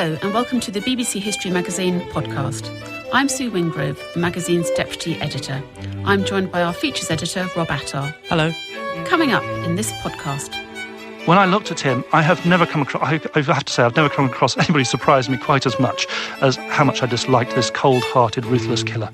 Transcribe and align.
Hello, 0.00 0.16
and 0.22 0.32
welcome 0.32 0.60
to 0.60 0.70
the 0.70 0.80
BBC 0.80 1.20
History 1.20 1.50
Magazine 1.50 2.00
podcast. 2.12 2.70
I'm 3.12 3.28
Sue 3.28 3.50
Wingrove, 3.50 3.98
the 4.14 4.18
magazine's 4.18 4.70
deputy 4.70 5.16
editor. 5.16 5.62
I'm 6.06 6.24
joined 6.24 6.50
by 6.50 6.62
our 6.62 6.72
features 6.72 7.10
editor, 7.10 7.46
Rob 7.54 7.70
Attar. 7.70 8.14
Hello. 8.30 8.50
Coming 9.04 9.32
up 9.32 9.42
in 9.66 9.74
this 9.76 9.92
podcast. 9.92 10.54
When 11.26 11.36
I 11.36 11.44
looked 11.44 11.70
at 11.70 11.80
him, 11.80 12.02
I 12.14 12.22
have 12.22 12.46
never 12.46 12.64
come 12.64 12.80
across, 12.80 13.02
I 13.34 13.42
have 13.42 13.64
to 13.66 13.72
say, 13.74 13.82
I've 13.82 13.94
never 13.94 14.08
come 14.08 14.24
across 14.24 14.56
anybody 14.56 14.84
surprised 14.84 15.28
me 15.28 15.36
quite 15.36 15.66
as 15.66 15.78
much 15.78 16.06
as 16.40 16.56
how 16.56 16.84
much 16.84 17.02
I 17.02 17.06
disliked 17.06 17.54
this 17.54 17.70
cold 17.70 18.02
hearted, 18.04 18.46
ruthless 18.46 18.82
killer. 18.82 19.10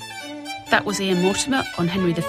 That 0.71 0.85
was 0.85 1.01
Ian 1.01 1.21
Mortimer 1.21 1.65
on 1.79 1.89
Henry 1.89 2.13
V. 2.13 2.21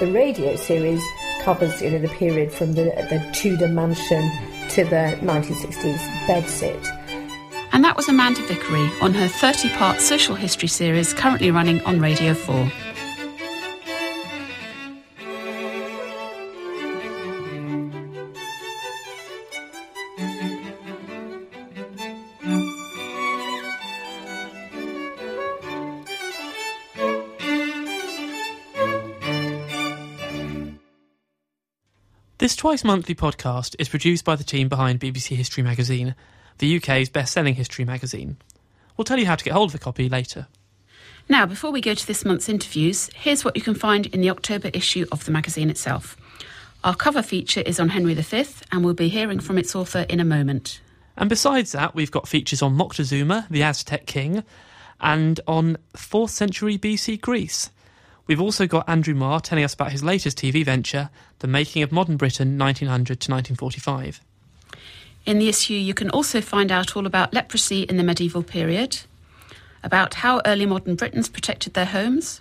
The 0.00 0.10
radio 0.10 0.56
series 0.56 1.02
covers 1.42 1.82
you 1.82 1.90
know, 1.90 1.98
the 1.98 2.08
period 2.08 2.50
from 2.50 2.72
the, 2.72 2.84
the 3.10 3.30
Tudor 3.34 3.68
mansion 3.68 4.26
to 4.70 4.84
the 4.84 5.18
1960s 5.20 5.98
bedsit. 6.26 7.05
And 7.76 7.84
that 7.84 7.94
was 7.94 8.08
Amanda 8.08 8.40
Vickery 8.40 8.90
on 9.02 9.12
her 9.12 9.28
30 9.28 9.68
part 9.76 10.00
social 10.00 10.34
history 10.34 10.66
series 10.66 11.12
currently 11.12 11.50
running 11.50 11.82
on 11.82 12.00
Radio 12.00 12.32
4. 12.32 12.72
This 32.38 32.56
twice 32.56 32.84
monthly 32.84 33.14
podcast 33.14 33.76
is 33.78 33.90
produced 33.90 34.24
by 34.24 34.34
the 34.34 34.44
team 34.44 34.70
behind 34.70 34.98
BBC 34.98 35.36
History 35.36 35.62
Magazine, 35.62 36.14
the 36.58 36.76
UK's 36.76 37.08
best 37.08 37.32
selling 37.32 37.54
history 37.54 37.84
magazine. 37.84 38.36
We'll 38.96 39.04
tell 39.04 39.18
you 39.18 39.26
how 39.26 39.36
to 39.36 39.44
get 39.44 39.52
hold 39.52 39.70
of 39.70 39.74
a 39.74 39.78
copy 39.78 40.08
later. 40.08 40.46
Now, 41.28 41.44
before 41.44 41.72
we 41.72 41.80
go 41.80 41.94
to 41.94 42.06
this 42.06 42.24
month's 42.24 42.48
interviews, 42.48 43.10
here's 43.14 43.44
what 43.44 43.56
you 43.56 43.62
can 43.62 43.74
find 43.74 44.06
in 44.06 44.20
the 44.20 44.30
October 44.30 44.70
issue 44.72 45.06
of 45.10 45.24
the 45.24 45.32
magazine 45.32 45.70
itself. 45.70 46.16
Our 46.84 46.94
cover 46.94 47.22
feature 47.22 47.62
is 47.62 47.80
on 47.80 47.88
Henry 47.88 48.14
V, 48.14 48.44
and 48.70 48.84
we'll 48.84 48.94
be 48.94 49.08
hearing 49.08 49.40
from 49.40 49.58
its 49.58 49.74
author 49.74 50.06
in 50.08 50.20
a 50.20 50.24
moment. 50.24 50.80
And 51.16 51.28
besides 51.28 51.72
that, 51.72 51.94
we've 51.94 52.10
got 52.10 52.28
features 52.28 52.62
on 52.62 52.76
Moctezuma, 52.76 53.48
the 53.48 53.62
Aztec 53.62 54.06
king, 54.06 54.44
and 55.00 55.40
on 55.48 55.78
4th 55.94 56.30
century 56.30 56.78
BC 56.78 57.20
Greece. 57.20 57.70
We've 58.26 58.40
also 58.40 58.66
got 58.66 58.88
Andrew 58.88 59.14
Marr 59.14 59.40
telling 59.40 59.64
us 59.64 59.74
about 59.74 59.92
his 59.92 60.04
latest 60.04 60.38
TV 60.38 60.64
venture, 60.64 61.10
The 61.40 61.46
Making 61.46 61.82
of 61.82 61.92
Modern 61.92 62.16
Britain 62.16 62.58
1900 62.58 63.20
to 63.20 63.32
1945. 63.32 64.20
In 65.26 65.40
the 65.40 65.48
issue, 65.48 65.74
you 65.74 65.92
can 65.92 66.08
also 66.10 66.40
find 66.40 66.70
out 66.70 66.96
all 66.96 67.04
about 67.04 67.34
leprosy 67.34 67.82
in 67.82 67.96
the 67.96 68.04
medieval 68.04 68.44
period, 68.44 69.00
about 69.82 70.14
how 70.14 70.40
early 70.46 70.66
modern 70.66 70.94
Britons 70.94 71.28
protected 71.28 71.74
their 71.74 71.86
homes, 71.86 72.40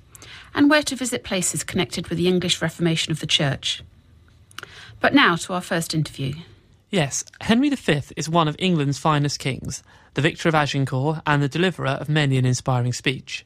and 0.53 0.69
where 0.69 0.84
to 0.84 0.96
visit 0.96 1.23
places 1.23 1.63
connected 1.63 2.07
with 2.07 2.19
the 2.19 2.28
English 2.28 2.62
Reformation 2.62 3.12
of 3.12 3.19
the 3.19 3.28
Church. 3.28 3.84
But 5.01 5.16
now 5.16 5.35
to 5.35 5.53
our 5.53 5.62
first 5.62 5.96
interview. 5.96 6.35
Yes, 6.91 7.25
Henry 7.41 7.69
V 7.69 8.01
is 8.16 8.29
one 8.29 8.47
of 8.47 8.56
England's 8.59 9.00
finest 9.00 9.40
kings, 9.40 9.84
the 10.13 10.22
victor 10.22 10.47
of 10.47 10.56
Agincourt 10.56 11.22
and 11.25 11.41
the 11.41 11.50
deliverer 11.50 11.88
of 11.88 12.07
many 12.07 12.38
an 12.38 12.46
inspiring 12.46 12.94
speech. 12.94 13.46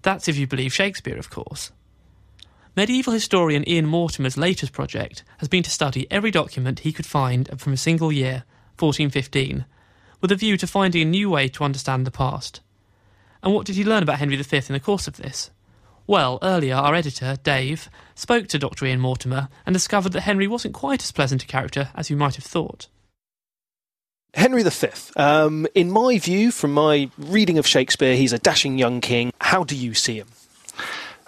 That's 0.00 0.28
if 0.28 0.38
you 0.38 0.46
believe 0.46 0.72
Shakespeare, 0.72 1.18
of 1.18 1.28
course. 1.28 1.70
Medieval 2.76 3.14
historian 3.14 3.66
Ian 3.66 3.86
Mortimer's 3.86 4.36
latest 4.36 4.70
project 4.70 5.24
has 5.38 5.48
been 5.48 5.62
to 5.62 5.70
study 5.70 6.06
every 6.10 6.30
document 6.30 6.80
he 6.80 6.92
could 6.92 7.06
find 7.06 7.48
from 7.58 7.72
a 7.72 7.76
single 7.78 8.12
year, 8.12 8.44
1415, 8.78 9.64
with 10.20 10.30
a 10.30 10.36
view 10.36 10.58
to 10.58 10.66
finding 10.66 11.00
a 11.00 11.10
new 11.10 11.30
way 11.30 11.48
to 11.48 11.64
understand 11.64 12.06
the 12.06 12.10
past. 12.10 12.60
And 13.42 13.54
what 13.54 13.64
did 13.64 13.76
he 13.76 13.84
learn 13.84 14.02
about 14.02 14.18
Henry 14.18 14.36
V 14.36 14.56
in 14.58 14.74
the 14.74 14.80
course 14.80 15.08
of 15.08 15.16
this? 15.16 15.50
Well, 16.06 16.38
earlier 16.42 16.74
our 16.74 16.94
editor, 16.94 17.38
Dave, 17.42 17.88
spoke 18.14 18.46
to 18.48 18.58
Dr. 18.58 18.84
Ian 18.84 19.00
Mortimer 19.00 19.48
and 19.64 19.72
discovered 19.72 20.12
that 20.12 20.20
Henry 20.20 20.46
wasn't 20.46 20.74
quite 20.74 21.02
as 21.02 21.12
pleasant 21.12 21.44
a 21.44 21.46
character 21.46 21.88
as 21.94 22.10
you 22.10 22.16
might 22.18 22.34
have 22.34 22.44
thought. 22.44 22.88
Henry 24.34 24.62
V. 24.62 24.88
Um, 25.16 25.66
in 25.74 25.90
my 25.90 26.18
view, 26.18 26.50
from 26.50 26.74
my 26.74 27.10
reading 27.16 27.56
of 27.56 27.66
Shakespeare, 27.66 28.16
he's 28.16 28.34
a 28.34 28.38
dashing 28.38 28.76
young 28.76 29.00
king. 29.00 29.32
How 29.40 29.64
do 29.64 29.74
you 29.74 29.94
see 29.94 30.18
him? 30.18 30.28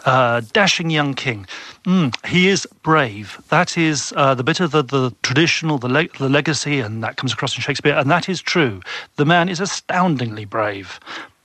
Uh, 0.05 0.41
dashing 0.53 0.91
young 0.91 1.13
king. 1.13 1.45
Mm, 1.85 2.15
he 2.27 2.49
is 2.49 2.67
brave. 2.83 3.43
That 3.49 3.77
is 3.77 4.13
uh, 4.17 4.35
the 4.35 4.45
bit 4.45 4.61
of 4.61 4.71
the, 4.71 4.83
the 4.83 5.13
traditional, 5.23 5.77
the, 5.77 5.89
le- 5.89 6.09
the 6.19 6.29
legacy, 6.29 6.79
and 6.79 7.03
that 7.03 7.17
comes 7.17 7.33
across 7.33 7.57
in 7.57 7.63
Shakespeare, 7.63 7.97
and 7.97 8.09
that 8.11 8.29
is 8.29 8.41
true. 8.41 8.81
The 9.17 9.25
man 9.25 9.49
is 9.49 9.59
astoundingly 9.61 10.45
brave. 10.45 11.01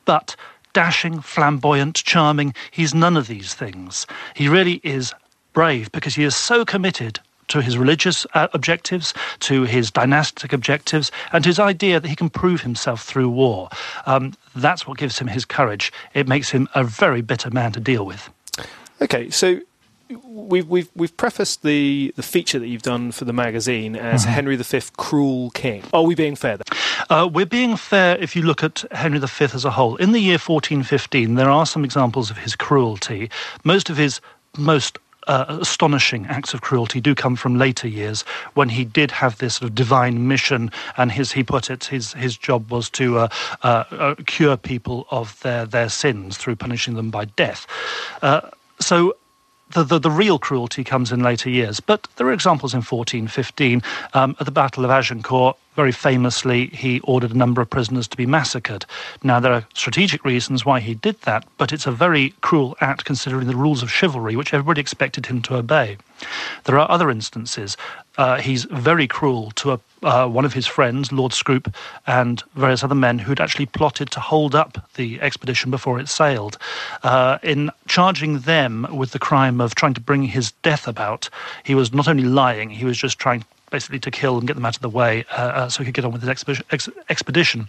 But 0.06 0.36
dashing, 0.74 1.22
flamboyant, 1.22 1.96
charming, 1.96 2.54
he's 2.72 2.94
none 2.94 3.18
of 3.18 3.28
these 3.28 3.54
things. 3.56 4.06
He 4.36 4.48
really 4.48 4.82
is 4.84 5.14
brave 5.54 5.92
because 5.92 6.16
he 6.16 6.24
is 6.24 6.36
so 6.36 6.64
committed 6.64 7.20
to 7.50 7.62
his 7.62 7.78
religious 7.78 8.26
uh, 8.34 8.48
objectives, 8.54 9.14
to 9.40 9.64
his 9.64 9.92
dynastic 9.92 10.54
objectives, 10.54 11.12
and 11.32 11.46
his 11.46 11.60
idea 11.60 12.00
that 12.00 12.08
he 12.08 12.16
can 12.16 12.30
prove 12.30 12.62
himself 12.62 13.04
through 13.04 13.30
war. 13.30 13.70
Um, 14.06 14.34
that's 14.56 14.88
what 14.88 14.98
gives 14.98 15.20
him 15.20 15.28
his 15.28 15.46
courage. 15.46 15.92
It 16.14 16.28
makes 16.28 16.50
him 16.52 16.68
a 16.74 16.84
very 16.84 17.22
bitter 17.22 17.50
man 17.52 17.72
to 17.74 17.80
deal 17.80 18.06
with. 18.06 18.30
Okay, 19.04 19.30
so 19.30 19.60
we've 20.26 20.68
we've 20.70 20.90
we've 20.96 21.16
prefaced 21.18 21.62
the 21.62 22.14
the 22.16 22.24
feature 22.24 22.58
that 22.58 22.68
you've 22.68 22.84
done 22.84 23.12
for 23.12 23.26
the 23.26 23.34
magazine 23.34 23.98
as 23.98 24.24
Mm-hmm. 24.24 24.32
Henry 24.32 24.56
V, 24.56 24.82
cruel 24.96 25.50
king. 25.52 25.84
Are 25.94 26.04
we 26.04 26.16
being 26.16 26.36
fair? 26.38 26.58
Then? 26.58 26.80
Uh, 27.10 27.28
we're 27.28 27.46
being 27.46 27.76
fair 27.76 28.18
if 28.18 28.36
you 28.36 28.44
look 28.44 28.64
at 28.64 28.86
Henry 28.92 29.20
V 29.20 29.26
as 29.46 29.66
a 29.66 29.72
whole. 29.72 29.98
In 29.98 30.14
the 30.14 30.20
year 30.20 30.38
1415, 30.38 31.36
there 31.36 31.50
are 31.50 31.66
some 31.66 31.84
examples 31.84 32.32
of 32.32 32.38
his 32.38 32.56
cruelty. 32.56 33.30
Most 33.66 33.90
of 33.90 33.98
his 33.98 34.22
most 34.58 35.00
uh, 35.28 35.58
astonishing 35.62 36.26
acts 36.28 36.54
of 36.54 36.62
cruelty 36.62 37.02
do 37.02 37.16
come 37.16 37.36
from 37.36 37.58
later 37.58 37.88
years 37.88 38.24
when 38.54 38.70
he 38.70 38.86
did 38.86 39.12
have 39.12 39.38
this 39.40 39.56
sort 39.56 39.70
of 39.70 39.76
divine 39.76 40.28
mission, 40.28 40.72
and 40.98 41.12
his 41.12 41.34
he 41.34 41.44
put 41.44 41.70
it 41.70 41.86
his 41.86 42.14
his 42.14 42.38
job 42.38 42.72
was 42.72 42.90
to 42.92 43.18
uh, 43.18 43.28
uh, 43.64 43.84
uh, 43.92 44.16
cure 44.28 44.56
people 44.58 45.08
of 45.12 45.40
their 45.42 45.66
their 45.66 45.90
sins 45.90 46.38
through 46.38 46.56
punishing 46.56 46.96
them 46.96 47.10
by 47.10 47.26
death. 47.26 47.68
So 48.84 49.16
the, 49.72 49.84
the, 49.84 50.00
the 50.00 50.12
real 50.12 50.40
cruelty 50.40 50.84
comes 50.84 51.12
in 51.12 51.22
later 51.22 51.50
years. 51.50 51.80
But 51.80 52.08
there 52.18 52.28
are 52.28 52.34
examples 52.34 52.74
in 52.74 52.80
1415 52.80 53.82
um, 54.14 54.36
at 54.40 54.46
the 54.46 54.52
Battle 54.52 54.86
of 54.86 54.92
Agincourt. 54.92 55.58
Very 55.76 55.92
famously, 55.92 56.68
he 56.68 57.00
ordered 57.02 57.32
a 57.32 57.38
number 57.38 57.62
of 57.62 57.70
prisoners 57.70 58.08
to 58.10 58.18
be 58.18 58.26
massacred. 58.26 58.86
Now, 59.24 59.40
there 59.40 59.54
are 59.54 59.66
strategic 59.74 60.24
reasons 60.24 60.66
why 60.66 60.80
he 60.80 60.94
did 60.94 61.20
that, 61.22 61.46
but 61.58 61.74
it's 61.74 61.88
a 61.88 61.92
very 61.92 62.34
cruel 62.42 62.78
act 62.80 63.06
considering 63.06 63.48
the 63.48 63.56
rules 63.56 63.82
of 63.82 63.92
chivalry, 63.92 64.36
which 64.36 64.54
everybody 64.54 64.82
expected 64.82 65.26
him 65.26 65.42
to 65.44 65.56
obey. 65.56 65.98
There 66.66 66.78
are 66.78 66.90
other 66.90 67.10
instances. 67.10 67.76
Uh, 68.18 68.40
he's 68.40 68.66
very 68.66 69.08
cruel 69.08 69.52
to 69.52 69.72
a, 69.74 69.80
uh, 70.04 70.28
one 70.28 70.46
of 70.46 70.54
his 70.54 70.68
friends, 70.68 71.12
Lord 71.12 71.34
Scrope, 71.34 71.74
and 72.06 72.44
various 72.56 72.84
other 72.84 72.96
men 72.96 73.18
who'd 73.18 73.42
actually 73.42 73.66
plotted 73.66 74.12
to 74.12 74.20
hold 74.20 74.54
up 74.54 74.90
the 74.94 75.20
expedition 75.22 75.72
before 75.72 76.00
it 76.00 76.08
sailed. 76.08 76.60
Uh, 77.02 77.40
in 77.42 77.72
charging 77.88 78.40
them 78.40 78.88
with 78.92 79.12
the 79.12 79.20
crime 79.20 79.60
of 79.60 79.74
trying 79.74 79.96
to 79.96 80.02
bring 80.02 80.24
his 80.24 80.52
death 80.62 80.88
about, 80.88 81.30
he 81.64 81.74
was 81.74 81.92
not 81.92 82.08
only 82.08 82.24
lying, 82.24 82.70
he 82.70 82.86
was 82.86 82.98
just 82.98 83.18
trying 83.18 83.44
basically 83.74 84.00
to 84.00 84.12
kill 84.12 84.38
and 84.38 84.48
get 84.48 84.54
them 84.54 84.66
out 84.66 84.76
of 84.76 84.84
the 84.84 84.90
way 85.02 85.26
uh, 85.32 85.42
uh, 85.42 85.68
so 85.68 85.82
he 85.82 85.86
could 85.86 85.96
get 85.96 86.06
on 86.06 86.12
with 86.12 86.22
his 86.22 86.30
expedition, 86.30 86.64
ex- 86.72 86.90
expedition. 87.10 87.68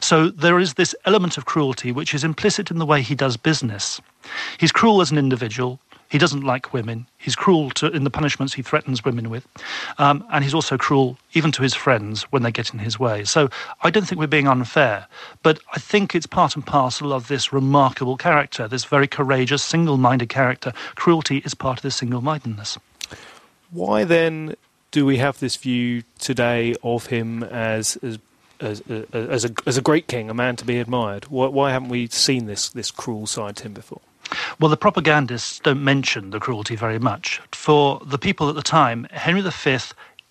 So 0.00 0.28
there 0.28 0.58
is 0.58 0.74
this 0.74 0.92
element 1.04 1.38
of 1.38 1.44
cruelty 1.46 1.92
which 1.92 2.12
is 2.14 2.24
implicit 2.24 2.72
in 2.72 2.78
the 2.78 2.84
way 2.84 3.00
he 3.00 3.14
does 3.14 3.36
business. 3.36 4.00
He's 4.58 4.72
cruel 4.72 5.00
as 5.00 5.12
an 5.12 5.18
individual. 5.18 5.78
He 6.08 6.18
doesn't 6.18 6.42
like 6.42 6.72
women. 6.72 7.06
He's 7.18 7.36
cruel 7.36 7.70
to, 7.78 7.86
in 7.86 8.02
the 8.02 8.10
punishments 8.10 8.54
he 8.54 8.62
threatens 8.62 9.04
women 9.04 9.30
with. 9.30 9.46
Um, 9.98 10.24
and 10.32 10.42
he's 10.42 10.54
also 10.54 10.76
cruel 10.76 11.16
even 11.34 11.52
to 11.52 11.62
his 11.62 11.74
friends 11.74 12.24
when 12.32 12.42
they 12.42 12.50
get 12.50 12.72
in 12.72 12.80
his 12.80 12.98
way. 12.98 13.22
So 13.22 13.48
I 13.84 13.90
don't 13.90 14.04
think 14.04 14.18
we're 14.18 14.26
being 14.26 14.48
unfair. 14.48 15.06
But 15.44 15.60
I 15.74 15.78
think 15.78 16.16
it's 16.16 16.26
part 16.26 16.56
and 16.56 16.66
parcel 16.66 17.12
of 17.12 17.28
this 17.28 17.52
remarkable 17.52 18.16
character, 18.16 18.66
this 18.66 18.84
very 18.84 19.06
courageous, 19.06 19.62
single 19.62 19.96
minded 19.96 20.28
character. 20.28 20.72
Cruelty 20.96 21.38
is 21.44 21.54
part 21.54 21.78
of 21.78 21.82
this 21.82 21.94
single 21.94 22.20
mindedness. 22.20 22.78
Why 23.70 24.02
then 24.04 24.56
do 24.90 25.04
we 25.04 25.18
have 25.18 25.38
this 25.40 25.56
view 25.56 26.02
today 26.18 26.74
of 26.82 27.06
him 27.06 27.42
as 27.42 27.96
as 28.02 28.18
as, 28.58 28.82
as, 29.12 29.44
a, 29.44 29.50
as 29.66 29.76
a 29.76 29.82
great 29.82 30.08
king, 30.08 30.30
a 30.30 30.34
man 30.34 30.56
to 30.56 30.64
be 30.64 30.78
admired? 30.78 31.24
Why, 31.24 31.48
why 31.48 31.72
haven't 31.72 31.90
we 31.90 32.06
seen 32.06 32.46
this 32.46 32.68
this 32.70 32.90
cruel 32.90 33.26
side 33.26 33.56
to 33.56 33.64
him 33.64 33.74
before? 33.74 34.00
Well, 34.58 34.70
the 34.70 34.76
propagandists 34.76 35.60
don't 35.60 35.84
mention 35.84 36.30
the 36.30 36.40
cruelty 36.40 36.74
very 36.74 36.98
much. 36.98 37.40
For 37.52 38.00
the 38.04 38.18
people 38.18 38.48
at 38.48 38.54
the 38.54 38.62
time, 38.62 39.06
Henry 39.12 39.40
V 39.40 39.50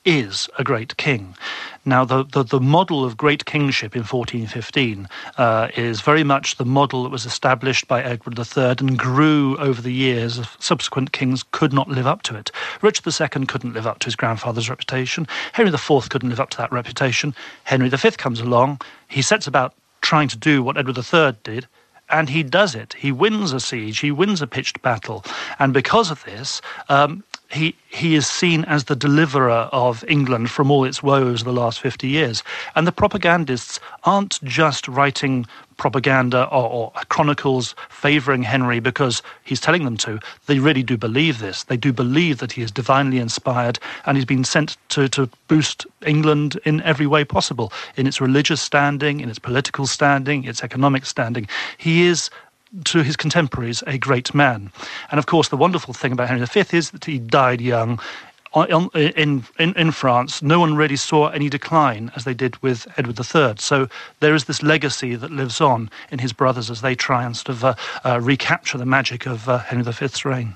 is 0.06 0.48
a 0.58 0.64
great 0.64 0.96
king. 0.98 1.36
Now, 1.84 2.06
the, 2.06 2.24
the, 2.24 2.44
the, 2.44 2.60
model 2.60 3.04
of 3.04 3.18
great 3.18 3.46
kingship 3.46 3.96
in 3.96 4.04
1415 4.04 5.08
uh, 5.38 5.68
is 5.76 6.02
very 6.02 6.24
much 6.24 6.58
the 6.58 6.66
model 6.66 7.04
that 7.04 7.10
was 7.10 7.26
established 7.26 7.88
by 7.88 8.02
Edward 8.02 8.40
III 8.40 8.76
and 8.80 8.98
grew 8.98 9.58
over 9.58 9.82
the 9.82 9.92
years. 9.92 10.40
Subsequent 10.60 11.12
kings 11.12 11.44
could 11.52 11.74
not 11.74 11.90
live 11.90 12.08
up 12.08 12.24
to 12.24 12.36
it. 12.36 12.52
Richard 12.82 13.06
II 13.08 13.46
couldn't 13.46 13.74
live 13.74 13.86
up 13.86 14.00
to 14.00 14.06
his 14.06 14.16
grandfather's 14.16 14.70
reputation. 14.70 15.28
Henry 15.54 15.72
IV 15.72 16.10
couldn't 16.10 16.30
live 16.30 16.40
up 16.40 16.50
to 16.52 16.58
that 16.58 16.72
reputation. 16.72 17.36
Henry 17.66 17.90
V 17.90 18.12
comes 18.12 18.40
along. 18.40 18.82
He 19.08 19.22
sets 19.22 19.46
about 19.48 19.74
trying 20.02 20.28
to 20.28 20.38
do 20.38 20.64
what 20.64 20.78
Edward 20.78 20.98
III 20.98 21.34
did, 21.44 21.68
and 22.10 22.30
he 22.30 22.44
does 22.44 22.76
it. 22.76 22.94
He 22.94 23.12
wins 23.12 23.54
a 23.54 23.60
siege, 23.60 24.00
he 24.00 24.12
wins 24.12 24.42
a 24.42 24.48
pitched 24.48 24.82
battle, 24.82 25.24
and 25.60 25.74
because 25.74 26.12
of 26.12 26.24
this, 26.26 26.62
um, 26.90 27.24
he, 27.56 27.76
he 27.88 28.16
is 28.16 28.28
seen 28.28 28.66
as 28.66 28.86
the 28.86 28.96
deliverer 28.96 29.70
of 29.72 30.04
England 30.08 30.52
from 30.52 30.70
all 30.70 30.84
its 30.84 31.02
woes 31.02 31.44
the 31.44 31.54
last 31.54 31.80
50 31.80 32.08
years. 32.08 32.44
And 32.76 32.86
the 32.86 32.92
propagandists 32.92 33.80
aren't 34.04 34.44
just 34.44 34.88
writing 34.88 35.46
propaganda 35.78 36.46
or, 36.46 36.70
or, 36.70 36.92
chronicles 37.10 37.76
favouring 37.90 38.44
Henry 38.44 38.80
because 38.80 39.22
he's 39.44 39.60
telling 39.60 39.84
them 39.84 39.98
to. 39.98 40.20
They 40.46 40.60
really 40.60 40.84
do 40.84 40.98
believe 40.98 41.40
this. 41.40 41.64
They 41.64 41.78
do 41.78 41.92
believe 41.92 42.38
that 42.38 42.54
he 42.54 42.62
is 42.62 42.72
divinely 42.72 43.20
inspired 43.20 43.80
and 44.06 44.16
he's 44.16 44.26
been 44.26 44.44
sent 44.44 44.78
to, 44.90 45.10
to 45.10 45.30
boost 45.48 45.86
England 46.06 46.60
in 46.64 46.82
every 46.84 47.08
way 47.08 47.26
possible 47.26 47.74
in 47.98 48.08
its 48.08 48.22
religious 48.22 48.62
standing, 48.62 49.20
in 49.20 49.30
its 49.30 49.40
political 49.40 49.86
standing, 49.86 50.46
its 50.46 50.64
economic 50.64 51.06
standing. 51.06 51.48
He 51.78 52.06
is 52.06 52.30
to 52.84 53.04
his 53.04 53.16
contemporaries 53.16 53.84
a 53.88 53.98
great 53.98 54.34
man. 54.34 54.72
And 55.12 55.20
of 55.20 55.26
course, 55.26 55.50
the 55.50 55.58
wonderful 55.58 55.94
thing 55.94 56.12
about 56.12 56.28
Henry 56.28 56.46
V 56.46 56.78
is 56.78 56.92
that 56.92 57.06
he 57.06 57.20
died 57.20 57.62
young. 57.62 58.00
In, 58.70 59.44
in, 59.60 59.74
in 59.74 59.92
France, 59.92 60.42
no 60.42 60.62
one 60.62 60.78
really 60.78 60.96
saw 60.96 61.28
any 61.28 61.50
decline 61.50 62.10
as 62.16 62.24
they 62.24 62.34
did 62.34 62.56
with 62.64 62.88
Edward 62.98 63.20
III. 63.20 63.56
So 63.58 63.90
there 64.22 64.34
is 64.34 64.46
this 64.46 64.64
legacy 64.64 65.16
that 65.16 65.30
lives 65.30 65.60
on 65.60 65.90
in 66.10 66.20
his 66.20 66.32
brothers 66.32 66.72
as 66.72 66.80
they 66.80 66.96
try 66.96 67.26
and 67.26 67.36
sort 67.36 67.50
of 67.50 67.66
uh, 67.66 67.76
uh, 68.06 68.22
recapture 68.22 68.78
the 68.78 68.86
magic 68.86 69.26
of 69.26 69.50
uh, 69.50 69.58
Henry 69.58 69.84
V's 69.84 70.24
reign. 70.24 70.54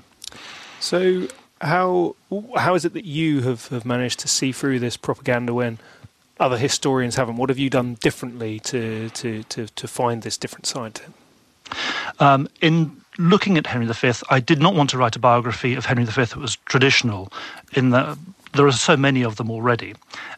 So, 0.80 1.28
how 1.60 2.16
how 2.56 2.74
is 2.74 2.86
it 2.86 2.94
that 2.94 3.04
you 3.04 3.42
have, 3.42 3.68
have 3.68 3.84
managed 3.84 4.18
to 4.20 4.28
see 4.28 4.50
through 4.50 4.78
this 4.78 4.96
propaganda 4.96 5.52
when 5.52 5.78
other 6.38 6.56
historians 6.56 7.16
haven't? 7.16 7.36
What 7.36 7.50
have 7.50 7.58
you 7.58 7.68
done 7.68 7.98
differently 8.00 8.58
to, 8.60 9.10
to, 9.10 9.42
to, 9.44 9.66
to 9.66 9.86
find 9.86 10.22
this 10.22 10.38
different 10.38 10.64
side 10.64 10.94
to 10.94 11.02
him? 11.02 11.14
Um, 12.18 12.48
in 12.60 13.00
looking 13.18 13.58
at 13.58 13.66
Henry 13.66 13.86
V, 13.86 14.12
I 14.30 14.40
did 14.40 14.60
not 14.60 14.74
want 14.74 14.90
to 14.90 14.98
write 14.98 15.16
a 15.16 15.18
biography 15.18 15.74
of 15.74 15.86
Henry 15.86 16.04
V 16.04 16.24
that 16.24 16.36
was 16.36 16.56
traditional, 16.66 17.32
in 17.74 17.90
that 17.90 18.16
there 18.52 18.66
are 18.66 18.72
so 18.72 18.96
many 18.96 19.22
of 19.22 19.36
them 19.36 19.50
already. 19.50 19.94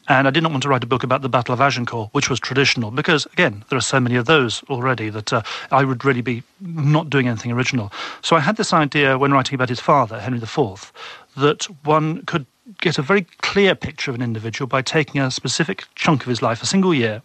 And 0.09 0.29
I 0.29 0.31
did 0.31 0.43
not 0.43 0.53
want 0.53 0.63
to 0.65 0.69
write 0.69 0.85
a 0.85 0.87
book 0.87 1.03
about 1.03 1.23
the 1.23 1.29
Battle 1.29 1.55
of 1.55 1.61
Agincourt, 1.61 2.11
which 2.13 2.29
was 2.29 2.39
traditional, 2.41 2.91
because, 2.91 3.27
again, 3.33 3.65
there 3.69 3.79
are 3.79 3.83
so 3.83 4.01
many 4.01 4.17
of 4.17 4.27
those 4.27 4.63
already 4.65 5.09
that 5.11 5.33
uh, 5.33 5.43
I 5.71 5.85
would 5.85 6.05
really 6.05 6.21
be 6.21 6.43
not 6.61 7.09
doing 7.09 7.29
anything 7.29 7.53
original. 7.53 7.93
So 8.21 8.37
I 8.37 8.41
had 8.41 8.57
this 8.57 8.73
idea 8.73 9.17
when 9.17 9.33
writing 9.33 9.55
about 9.55 9.69
his 9.69 9.81
father, 9.81 10.21
Henry 10.21 10.39
IV, 10.39 10.93
that 11.37 11.65
one 11.85 12.23
could 12.27 12.47
get 12.81 12.99
a 12.99 13.03
very 13.03 13.23
clear 13.41 13.75
picture 13.75 14.11
of 14.11 14.15
an 14.15 14.23
individual 14.23 14.67
by 14.67 14.83
taking 14.83 15.21
a 15.21 15.31
specific 15.31 15.85
chunk 15.95 16.23
of 16.23 16.29
his 16.29 16.43
life, 16.43 16.63
a 16.63 16.67
single 16.67 16.93
year, 16.93 17.23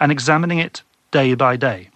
and 0.00 0.12
examining 0.12 0.58
it 0.58 0.82
day 1.10 1.34
by 1.34 1.56
day. 1.56 1.88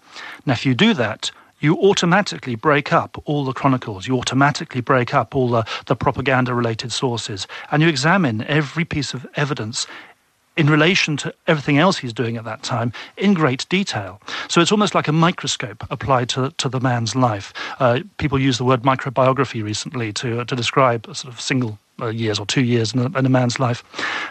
Now, 0.47 0.55
if 0.55 0.65
you 0.65 0.75
do 0.75 0.95
that, 0.95 1.31
you 1.63 1.77
automatically 1.79 2.55
break 2.55 2.93
up 2.93 3.21
all 3.25 3.45
the 3.45 3.53
chronicles, 3.53 4.07
you 4.07 4.19
automatically 4.19 4.81
break 4.81 5.15
up 5.15 5.35
all 5.35 5.49
the, 5.49 5.65
the 5.87 5.97
propaganda 5.97 6.55
related 6.55 6.93
sources, 6.93 7.47
and 7.71 7.83
you 7.83 7.89
examine 7.89 8.43
every 8.45 8.85
piece 8.85 9.15
of 9.15 9.27
evidence 9.37 9.87
in 10.57 10.69
relation 10.69 11.17
to 11.17 11.35
everything 11.47 11.79
else 11.79 11.97
he's 11.99 12.13
doing 12.13 12.37
at 12.37 12.45
that 12.45 12.63
time 12.63 12.93
in 13.17 13.33
great 13.33 13.67
detail. 13.71 14.21
So 14.49 14.61
it's 14.61 14.73
almost 14.73 14.95
like 14.95 15.09
a 15.09 15.13
microscope 15.13 15.85
applied 15.91 16.29
to, 16.31 16.51
to 16.59 16.69
the 16.69 16.81
man's 16.81 17.17
life. 17.17 17.55
Uh, 17.81 18.01
people 18.19 18.39
use 18.39 18.59
the 18.59 18.65
word 18.65 18.83
microbiography 18.83 19.63
recently 19.63 20.13
to, 20.15 20.41
uh, 20.41 20.45
to 20.45 20.55
describe 20.55 21.07
a 21.09 21.15
sort 21.15 21.33
of 21.33 21.41
single 21.41 21.79
uh, 22.01 22.09
years 22.09 22.39
or 22.39 22.45
two 22.45 22.65
years 22.65 22.93
in 22.93 23.01
a, 23.01 23.19
in 23.19 23.25
a 23.25 23.31
man's 23.31 23.59
life. 23.59 23.83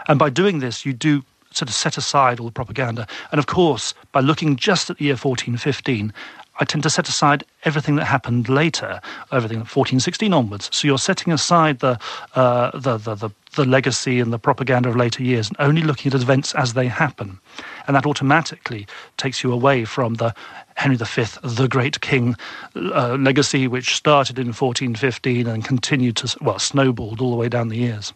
And 0.07 0.19
by 0.19 0.30
doing 0.30 0.60
this, 0.60 0.86
you 0.86 0.94
do 0.94 1.24
sort 1.51 1.69
of 1.69 1.75
set 1.75 1.98
aside 1.98 2.39
all 2.39 2.45
the 2.45 2.51
propaganda. 2.51 3.07
And 3.31 3.39
of 3.39 3.48
course, 3.48 3.94
by 4.12 4.22
looking 4.22 4.56
just 4.56 4.89
at 4.89 4.98
the 4.98 5.06
year 5.06 5.16
1415, 5.16 6.13
I 6.62 6.63
tend 6.63 6.84
to 6.84 6.92
set 6.92 7.10
aside 7.10 7.44
everything 7.63 7.96
that 7.96 8.06
happened 8.06 8.48
later, 8.48 9.02
everything 9.31 9.58
from 9.58 9.80
1416 9.81 10.31
onwards. 10.31 10.69
So 10.72 10.88
you're 10.88 11.00
setting 11.00 11.34
aside 11.34 11.80
the, 11.80 12.00
uh, 12.36 12.69
the, 12.78 12.98
the, 12.98 13.16
the, 13.16 13.30
the 13.56 13.66
legacy 13.66 14.19
and 14.19 14.31
the 14.31 14.38
propaganda 14.38 14.90
of 14.90 14.96
later 14.96 15.24
years 15.24 15.50
and 15.50 15.58
only 15.60 15.81
looking 15.81 16.13
at 16.13 16.22
events 16.22 16.54
as 16.54 16.74
they 16.74 16.86
happen. 16.86 17.40
And 17.88 17.96
that 17.96 18.06
automatically 18.06 18.86
takes 19.18 19.44
you 19.44 19.52
away 19.52 19.86
from 19.86 20.13
the 20.16 20.36
Henry 20.75 20.98
V, 20.98 21.25
the 21.44 21.68
great 21.68 22.00
king 22.02 22.36
uh, 22.75 23.18
legacy, 23.19 23.68
which 23.68 23.96
started 23.96 24.38
in 24.38 24.48
1415 24.48 25.48
and 25.48 25.66
continued 25.66 26.18
to, 26.18 26.38
well, 26.42 26.60
snowballed 26.60 27.22
all 27.22 27.31
the 27.31 27.38
way 27.38 27.50
down 27.50 27.69
the 27.69 27.78
years. 27.78 28.13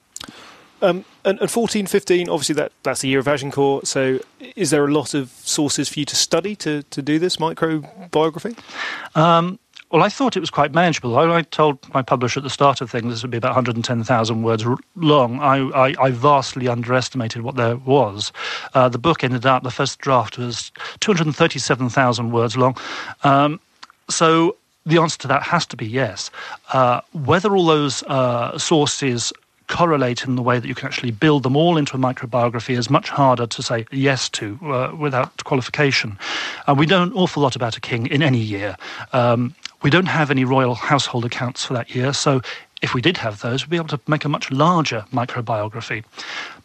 Um, 0.81 1.05
and, 1.23 1.39
and 1.39 1.49
14, 1.49 1.87
15, 1.87 2.29
obviously 2.29 2.55
that, 2.55 2.71
that's 2.83 3.01
the 3.01 3.07
year 3.07 3.19
of 3.19 3.27
Agincourt. 3.27 3.87
So 3.87 4.19
is 4.55 4.69
there 4.69 4.85
a 4.85 4.91
lot 4.91 5.13
of 5.13 5.29
sources 5.29 5.89
for 5.89 5.99
you 5.99 6.05
to 6.05 6.15
study 6.15 6.55
to, 6.57 6.83
to 6.83 7.01
do 7.01 7.17
this 7.19 7.37
microbiography? 7.37 8.57
Um, 9.15 9.59
well, 9.91 10.03
I 10.03 10.09
thought 10.09 10.35
it 10.35 10.39
was 10.39 10.49
quite 10.49 10.73
manageable. 10.73 11.17
I, 11.17 11.37
I, 11.37 11.41
told 11.43 11.77
my 11.93 12.01
publisher 12.01 12.39
at 12.39 12.43
the 12.43 12.49
start 12.49 12.81
of 12.81 12.89
things 12.89 13.13
this 13.13 13.21
would 13.21 13.31
be 13.31 13.37
about 13.37 13.55
110,000 13.55 14.43
words 14.43 14.65
long. 14.95 15.39
I, 15.39 15.57
I, 15.69 15.95
I, 15.99 16.11
vastly 16.11 16.67
underestimated 16.67 17.43
what 17.43 17.55
there 17.55 17.77
was. 17.77 18.33
Uh, 18.73 18.89
the 18.89 18.97
book 18.97 19.23
ended 19.23 19.45
up, 19.45 19.63
the 19.63 19.71
first 19.71 19.99
draft 19.99 20.37
was 20.37 20.71
237,000 20.99 22.31
words 22.31 22.57
long. 22.57 22.75
Um, 23.23 23.59
so 24.09 24.57
the 24.85 24.97
answer 24.97 25.17
to 25.19 25.27
that 25.27 25.43
has 25.43 25.65
to 25.67 25.77
be 25.77 25.85
yes. 25.85 26.29
Uh, 26.73 27.01
whether 27.13 27.55
all 27.55 27.65
those 27.65 28.03
uh, 28.03 28.57
sources 28.57 29.31
correlate 29.67 30.23
in 30.23 30.35
the 30.35 30.41
way 30.41 30.59
that 30.59 30.67
you 30.67 30.75
can 30.75 30.87
actually 30.87 31.11
build 31.11 31.43
them 31.43 31.55
all 31.55 31.77
into 31.77 31.95
a 31.95 31.99
microbiography 31.99 32.77
is 32.77 32.89
much 32.89 33.09
harder 33.09 33.47
to 33.47 33.63
say 33.63 33.85
yes 33.91 34.29
to 34.29 34.59
uh, 34.63 34.95
without 34.97 35.43
qualification. 35.43 36.17
And 36.67 36.77
we 36.77 36.85
know 36.85 37.03
an 37.03 37.13
awful 37.13 37.41
lot 37.43 37.55
about 37.55 37.77
a 37.77 37.81
king 37.81 38.07
in 38.07 38.21
any 38.21 38.39
year. 38.39 38.77
Um, 39.13 39.55
we 39.81 39.89
don't 39.89 40.07
have 40.07 40.31
any 40.31 40.45
royal 40.45 40.75
household 40.75 41.25
accounts 41.25 41.65
for 41.65 41.73
that 41.73 41.93
year, 41.93 42.13
so 42.13 42.41
if 42.81 42.93
we 42.93 43.01
did 43.01 43.17
have 43.17 43.41
those, 43.41 43.65
we'd 43.65 43.71
be 43.71 43.77
able 43.77 43.87
to 43.87 43.99
make 44.07 44.25
a 44.25 44.29
much 44.29 44.51
larger 44.51 45.05
microbiography. 45.11 46.03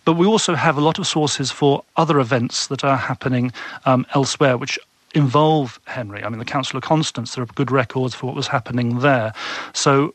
But 0.04 0.14
we 0.14 0.26
also 0.26 0.54
have 0.54 0.76
a 0.76 0.80
lot 0.80 0.98
of 0.98 1.06
sources 1.06 1.50
for 1.50 1.84
other 1.96 2.18
events 2.20 2.66
that 2.68 2.84
are 2.84 2.96
happening 2.96 3.52
um, 3.84 4.06
elsewhere, 4.14 4.56
which 4.56 4.78
involve 5.14 5.80
Henry. 5.86 6.22
I 6.22 6.28
mean, 6.28 6.38
the 6.38 6.44
Council 6.44 6.76
of 6.76 6.82
Constance, 6.82 7.34
there 7.34 7.42
are 7.42 7.46
good 7.46 7.70
records 7.70 8.14
for 8.14 8.26
what 8.26 8.34
was 8.34 8.48
happening 8.48 9.00
there. 9.00 9.32
So, 9.72 10.14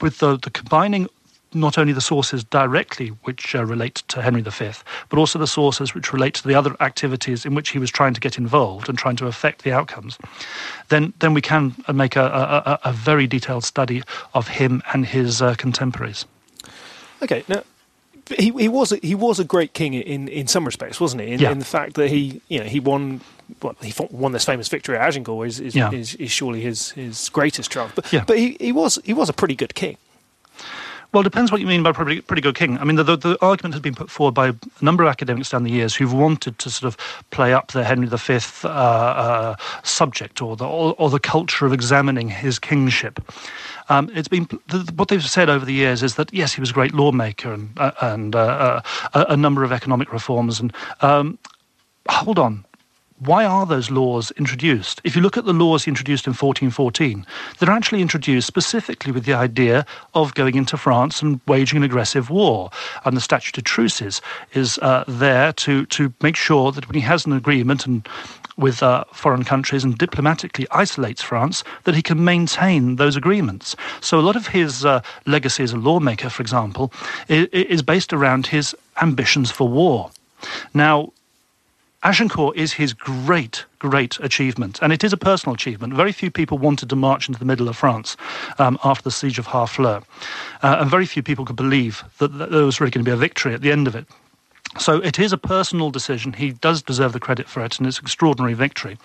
with 0.00 0.18
the, 0.18 0.36
the 0.36 0.50
combining 0.50 1.08
not 1.54 1.78
only 1.78 1.92
the 1.92 2.00
sources 2.00 2.44
directly 2.44 3.08
which 3.24 3.54
uh, 3.54 3.64
relate 3.64 3.96
to 4.08 4.22
Henry 4.22 4.42
V, 4.42 4.70
but 5.08 5.18
also 5.18 5.38
the 5.38 5.46
sources 5.46 5.94
which 5.94 6.12
relate 6.12 6.34
to 6.34 6.48
the 6.48 6.54
other 6.54 6.74
activities 6.80 7.44
in 7.46 7.54
which 7.54 7.70
he 7.70 7.78
was 7.78 7.90
trying 7.90 8.14
to 8.14 8.20
get 8.20 8.38
involved 8.38 8.88
and 8.88 8.98
trying 8.98 9.16
to 9.16 9.26
affect 9.26 9.62
the 9.62 9.72
outcomes, 9.72 10.18
then 10.88 11.12
then 11.20 11.34
we 11.34 11.40
can 11.40 11.74
uh, 11.86 11.92
make 11.92 12.16
a, 12.16 12.22
a, 12.84 12.90
a 12.90 12.92
very 12.92 13.26
detailed 13.26 13.64
study 13.64 14.02
of 14.34 14.48
him 14.48 14.82
and 14.92 15.06
his 15.06 15.40
uh, 15.42 15.54
contemporaries. 15.54 16.24
Okay, 17.22 17.44
now 17.48 17.62
he 18.36 18.50
he 18.50 18.68
was 18.68 18.92
a, 18.92 18.96
he 18.96 19.14
was 19.14 19.38
a 19.40 19.44
great 19.44 19.72
king 19.74 19.94
in, 19.94 20.28
in 20.28 20.46
some 20.46 20.64
respects, 20.64 21.00
wasn't 21.00 21.22
he? 21.22 21.32
In, 21.32 21.40
Yeah. 21.40 21.50
in 21.52 21.58
the 21.58 21.64
fact 21.64 21.94
that 21.94 22.08
he 22.08 22.40
you 22.48 22.58
know 22.60 22.66
he 22.66 22.80
won 22.80 23.20
well, 23.62 23.74
he 23.82 23.92
won 24.10 24.32
this 24.32 24.44
famous 24.44 24.68
victory 24.68 24.96
at 24.96 25.02
Agincourt 25.08 25.48
is 25.48 25.60
is, 25.60 25.74
Yeah. 25.74 25.90
is, 25.92 26.14
is 26.14 26.30
surely 26.30 26.60
his, 26.62 26.92
his 26.92 27.28
greatest 27.28 27.70
triumph. 27.70 27.92
But 27.94 28.12
Yeah. 28.12 28.24
but 28.26 28.38
he, 28.38 28.56
he 28.60 28.72
was 28.72 28.98
he 29.04 29.12
was 29.12 29.28
a 29.28 29.32
pretty 29.32 29.54
good 29.54 29.74
king. 29.74 29.96
Well, 31.12 31.20
it 31.20 31.24
depends 31.24 31.52
what 31.52 31.60
you 31.60 31.66
mean 31.66 31.82
by 31.82 31.92
pretty, 31.92 32.22
pretty 32.22 32.40
good 32.40 32.54
king. 32.54 32.78
I 32.78 32.84
mean, 32.84 32.96
the, 32.96 33.04
the, 33.04 33.16
the 33.16 33.38
argument 33.42 33.74
has 33.74 33.82
been 33.82 33.94
put 33.94 34.10
forward 34.10 34.32
by 34.32 34.48
a 34.48 34.54
number 34.80 35.02
of 35.02 35.10
academics 35.10 35.50
down 35.50 35.62
the 35.62 35.70
years 35.70 35.94
who've 35.94 36.12
wanted 36.12 36.58
to 36.58 36.70
sort 36.70 36.94
of 36.94 37.24
play 37.30 37.52
up 37.52 37.72
the 37.72 37.84
Henry 37.84 38.06
V 38.06 38.38
uh, 38.64 38.68
uh, 38.68 39.56
subject 39.82 40.40
or 40.40 40.56
the, 40.56 40.66
or, 40.66 40.94
or 40.96 41.10
the 41.10 41.20
culture 41.20 41.66
of 41.66 41.72
examining 41.74 42.30
his 42.30 42.58
kingship. 42.58 43.20
Um, 43.90 44.10
it's 44.14 44.28
been 44.28 44.48
the, 44.68 44.90
what 44.96 45.08
they've 45.08 45.22
said 45.22 45.50
over 45.50 45.66
the 45.66 45.74
years 45.74 46.02
is 46.02 46.14
that 46.14 46.32
yes, 46.32 46.54
he 46.54 46.60
was 46.60 46.70
a 46.70 46.72
great 46.72 46.94
lawmaker 46.94 47.52
and 47.52 47.78
uh, 47.78 47.92
and 48.00 48.34
uh, 48.34 48.38
uh, 48.38 48.80
a, 49.12 49.32
a 49.32 49.36
number 49.36 49.64
of 49.64 49.72
economic 49.72 50.14
reforms. 50.14 50.60
And 50.60 50.72
um, 51.02 51.38
hold 52.08 52.38
on, 52.38 52.64
why 53.24 53.44
are 53.44 53.66
those 53.66 53.90
laws 53.90 54.32
introduced? 54.32 55.00
If 55.04 55.14
you 55.14 55.22
look 55.22 55.36
at 55.36 55.44
the 55.44 55.52
laws 55.52 55.86
introduced 55.86 56.26
in 56.26 56.32
1414, 56.32 57.24
they're 57.58 57.70
actually 57.70 58.02
introduced 58.02 58.48
specifically 58.48 59.12
with 59.12 59.24
the 59.24 59.34
idea 59.34 59.86
of 60.14 60.34
going 60.34 60.56
into 60.56 60.76
France 60.76 61.22
and 61.22 61.40
waging 61.46 61.76
an 61.76 61.84
aggressive 61.84 62.30
war. 62.30 62.70
And 63.04 63.16
the 63.16 63.20
Statute 63.20 63.56
of 63.58 63.64
Truces 63.64 64.20
is 64.54 64.78
uh, 64.78 65.04
there 65.06 65.52
to, 65.52 65.86
to 65.86 66.12
make 66.20 66.34
sure 66.34 66.72
that 66.72 66.88
when 66.88 66.94
he 66.94 67.00
has 67.02 67.24
an 67.24 67.32
agreement 67.32 67.86
and 67.86 68.08
with 68.56 68.82
uh, 68.82 69.04
foreign 69.12 69.44
countries 69.44 69.84
and 69.84 69.96
diplomatically 69.96 70.66
isolates 70.72 71.22
France, 71.22 71.62
that 71.84 71.94
he 71.94 72.02
can 72.02 72.24
maintain 72.24 72.96
those 72.96 73.16
agreements. 73.16 73.76
So 74.00 74.18
a 74.18 74.20
lot 74.20 74.36
of 74.36 74.48
his 74.48 74.84
uh, 74.84 75.00
legacy 75.26 75.62
as 75.62 75.72
a 75.72 75.78
lawmaker, 75.78 76.28
for 76.28 76.42
example, 76.42 76.92
is 77.28 77.82
based 77.82 78.12
around 78.12 78.48
his 78.48 78.74
ambitions 79.00 79.50
for 79.50 79.68
war. 79.68 80.10
Now, 80.74 81.12
Agincourt 82.04 82.56
is 82.56 82.72
his 82.72 82.92
great, 82.92 83.64
great 83.78 84.18
achievement, 84.20 84.80
and 84.82 84.92
it 84.92 85.04
is 85.04 85.12
a 85.12 85.16
personal 85.16 85.54
achievement. 85.54 85.94
Very 85.94 86.10
few 86.10 86.30
people 86.30 86.58
wanted 86.58 86.90
to 86.90 86.96
march 86.96 87.28
into 87.28 87.38
the 87.38 87.44
middle 87.44 87.68
of 87.68 87.76
France 87.76 88.16
um, 88.58 88.76
after 88.82 89.04
the 89.04 89.10
siege 89.10 89.38
of 89.38 89.46
Harfleur, 89.46 90.02
uh, 90.62 90.76
and 90.80 90.90
very 90.90 91.06
few 91.06 91.22
people 91.22 91.44
could 91.44 91.56
believe 91.56 92.02
that, 92.18 92.36
that 92.38 92.50
there 92.50 92.64
was 92.64 92.80
really 92.80 92.90
going 92.90 93.04
to 93.04 93.08
be 93.08 93.14
a 93.14 93.16
victory 93.16 93.54
at 93.54 93.60
the 93.60 93.70
end 93.70 93.86
of 93.86 93.94
it. 93.94 94.06
So 94.78 94.96
it 94.96 95.18
is 95.18 95.32
a 95.32 95.38
personal 95.38 95.90
decision. 95.90 96.32
He 96.32 96.52
does 96.52 96.82
deserve 96.82 97.12
the 97.12 97.20
credit 97.20 97.46
for 97.46 97.62
it, 97.62 97.78
and 97.78 97.86
it's 97.86 97.98
an 97.98 98.04
extraordinary 98.04 98.54
victory. 98.54 98.96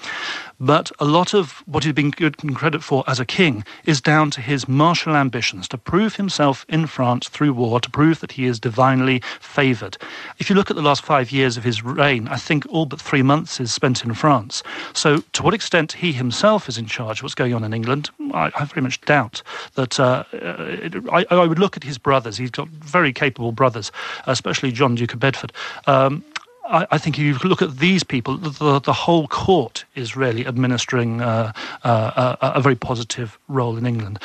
But 0.59 0.91
a 0.99 1.05
lot 1.05 1.33
of 1.33 1.63
what 1.67 1.83
he's 1.83 1.93
been 1.93 2.11
given 2.11 2.53
credit 2.55 2.83
for 2.83 3.03
as 3.07 3.19
a 3.19 3.25
king 3.25 3.63
is 3.85 4.01
down 4.01 4.31
to 4.31 4.41
his 4.41 4.67
martial 4.67 5.15
ambitions 5.15 5.67
to 5.69 5.77
prove 5.77 6.15
himself 6.15 6.65
in 6.67 6.87
France 6.87 7.29
through 7.29 7.53
war, 7.53 7.79
to 7.79 7.89
prove 7.89 8.19
that 8.21 8.31
he 8.31 8.45
is 8.45 8.59
divinely 8.59 9.21
favoured. 9.39 9.97
If 10.39 10.49
you 10.49 10.55
look 10.55 10.69
at 10.69 10.75
the 10.75 10.81
last 10.81 11.03
five 11.03 11.31
years 11.31 11.57
of 11.57 11.63
his 11.63 11.83
reign, 11.83 12.27
I 12.27 12.37
think 12.37 12.65
all 12.69 12.85
but 12.85 12.99
three 12.99 13.21
months 13.21 13.59
is 13.59 13.73
spent 13.73 14.03
in 14.03 14.13
France. 14.13 14.63
So 14.93 15.23
to 15.33 15.43
what 15.43 15.53
extent 15.53 15.91
he 15.93 16.11
himself 16.11 16.67
is 16.67 16.77
in 16.77 16.87
charge 16.87 17.19
of 17.19 17.23
what's 17.23 17.35
going 17.35 17.53
on 17.53 17.63
in 17.63 17.73
England, 17.73 18.09
I, 18.33 18.51
I 18.55 18.65
very 18.65 18.81
much 18.81 18.99
doubt 19.01 19.43
that. 19.75 19.99
Uh, 19.99 20.23
uh, 20.33 20.89
I, 21.11 21.25
I 21.29 21.45
would 21.45 21.59
look 21.59 21.77
at 21.77 21.83
his 21.83 21.97
brothers. 21.97 22.37
He's 22.37 22.51
got 22.51 22.67
very 22.69 23.13
capable 23.13 23.51
brothers, 23.51 23.91
especially 24.25 24.71
John 24.71 24.95
Duke 24.95 25.13
of 25.13 25.19
Bedford. 25.19 25.51
Um, 25.85 26.23
I, 26.67 26.87
I 26.91 26.97
think 26.97 27.17
if 27.17 27.23
you 27.23 27.49
look 27.49 27.61
at 27.61 27.77
these 27.77 28.03
people, 28.03 28.37
the, 28.37 28.49
the, 28.49 28.79
the 28.79 28.93
whole 28.93 29.27
court 29.27 29.85
is 29.95 30.15
really 30.15 30.45
administering 30.45 31.21
uh, 31.21 31.51
uh, 31.83 32.35
a, 32.41 32.51
a 32.55 32.61
very 32.61 32.75
positive 32.75 33.37
role 33.47 33.77
in 33.77 33.85
England. 33.85 34.19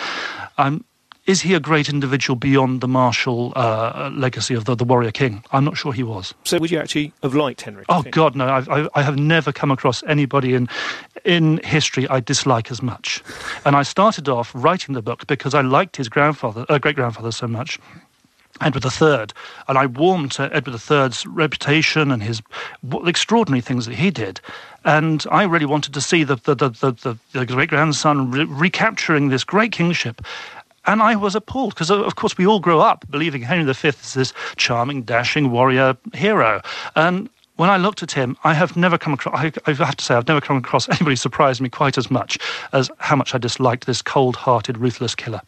Um, 0.58 0.84
is 1.24 1.40
he 1.40 1.54
a 1.54 1.60
great 1.60 1.88
individual 1.88 2.34
beyond 2.34 2.80
the 2.80 2.88
martial 2.88 3.52
uh, 3.54 4.10
legacy 4.12 4.54
of 4.54 4.64
the, 4.64 4.74
the 4.74 4.84
warrior 4.84 5.12
king? 5.12 5.44
I'm 5.52 5.64
not 5.64 5.76
sure 5.76 5.92
he 5.92 6.02
was. 6.02 6.34
So 6.42 6.58
would 6.58 6.70
you 6.70 6.80
actually 6.80 7.12
have 7.22 7.34
liked 7.34 7.60
Henry? 7.60 7.84
Oh 7.88 8.02
God, 8.02 8.34
no! 8.34 8.48
I've, 8.48 8.68
I, 8.68 8.88
I 8.96 9.02
have 9.02 9.16
never 9.16 9.52
come 9.52 9.70
across 9.70 10.02
anybody 10.08 10.54
in 10.54 10.68
in 11.24 11.58
history 11.58 12.08
I 12.08 12.18
dislike 12.18 12.72
as 12.72 12.82
much. 12.82 13.22
And 13.64 13.76
I 13.76 13.84
started 13.84 14.28
off 14.28 14.50
writing 14.52 14.94
the 14.94 15.02
book 15.02 15.28
because 15.28 15.54
I 15.54 15.60
liked 15.60 15.96
his 15.96 16.08
grandfather, 16.08 16.66
uh, 16.68 16.78
great 16.78 16.96
grandfather, 16.96 17.30
so 17.30 17.46
much. 17.46 17.78
Edward 18.62 18.84
III, 18.84 19.26
and 19.68 19.78
I 19.78 19.86
warmed 19.86 20.32
to 20.32 20.50
Edward 20.54 20.80
III's 20.90 21.26
reputation 21.26 22.10
and 22.10 22.22
his 22.22 22.42
extraordinary 23.06 23.60
things 23.60 23.86
that 23.86 23.94
he 23.94 24.10
did. 24.10 24.40
And 24.84 25.24
I 25.30 25.44
really 25.44 25.66
wanted 25.66 25.94
to 25.94 26.00
see 26.00 26.24
the, 26.24 26.36
the, 26.36 26.54
the, 26.54 26.70
the, 26.70 27.18
the, 27.32 27.46
great 27.46 27.70
grandson 27.70 28.30
re- 28.30 28.44
recapturing 28.44 29.28
this 29.28 29.44
great 29.44 29.72
kingship. 29.72 30.22
And 30.86 31.00
I 31.00 31.14
was 31.14 31.36
appalled 31.36 31.74
because, 31.74 31.90
of 31.90 32.16
course, 32.16 32.36
we 32.36 32.46
all 32.46 32.58
grow 32.58 32.80
up 32.80 33.04
believing 33.08 33.42
Henry 33.42 33.72
V 33.72 33.88
is 33.88 34.14
this 34.14 34.32
charming, 34.56 35.02
dashing 35.02 35.52
warrior 35.52 35.96
hero. 36.12 36.60
And 36.96 37.28
when 37.56 37.70
I 37.70 37.76
looked 37.76 38.02
at 38.02 38.10
him, 38.10 38.36
I 38.42 38.54
have 38.54 38.76
never 38.76 38.98
come 38.98 39.12
across, 39.12 39.34
I, 39.34 39.52
I 39.66 39.74
have 39.74 39.96
to 39.96 40.04
say, 40.04 40.14
I've 40.16 40.26
never 40.26 40.40
come 40.40 40.56
across 40.56 40.88
anybody 40.88 41.14
surprised 41.14 41.60
me 41.60 41.68
quite 41.68 41.96
as 41.96 42.10
much 42.10 42.38
as 42.72 42.90
how 42.98 43.14
much 43.14 43.34
I 43.34 43.38
disliked 43.38 43.86
this 43.86 44.02
cold 44.02 44.34
hearted, 44.34 44.78
ruthless 44.78 45.14
killer. 45.14 45.42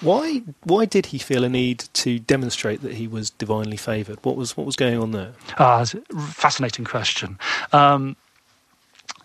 Why 0.00 0.42
why 0.64 0.84
did 0.86 1.06
he 1.06 1.18
feel 1.18 1.44
a 1.44 1.48
need 1.48 1.84
to 1.94 2.18
demonstrate 2.18 2.82
that 2.82 2.94
he 2.94 3.06
was 3.06 3.30
divinely 3.30 3.76
favoured? 3.76 4.18
What 4.22 4.36
was 4.36 4.56
what 4.56 4.66
was 4.66 4.76
going 4.76 4.98
on 4.98 5.12
there? 5.12 5.32
Ah, 5.58 5.84
fascinating 6.30 6.84
question. 6.84 7.38
Um, 7.72 8.16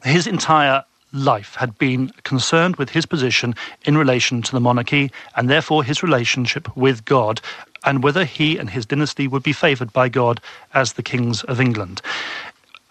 his 0.04 0.28
entire 0.28 0.84
life 1.14 1.56
had 1.56 1.78
been 1.78 2.10
concerned 2.24 2.76
with 2.76 2.90
his 2.90 3.06
position 3.06 3.56
in 3.86 3.98
relation 3.98 4.42
to 4.42 4.52
the 4.52 4.60
monarchy 4.60 5.12
and 5.36 5.50
therefore 5.50 5.84
his 5.84 6.04
relationship 6.04 6.76
with 6.76 7.06
God 7.06 7.40
and 7.86 8.04
whether 8.04 8.26
he 8.26 8.58
and 8.58 8.70
his 8.70 8.86
dynasty 8.86 9.28
would 9.28 9.44
be 9.44 9.54
favoured 9.54 9.94
by 9.94 10.10
God 10.10 10.42
as 10.74 10.94
the 10.94 11.04
kings 11.04 11.44
of 11.44 11.62
England. 11.62 12.02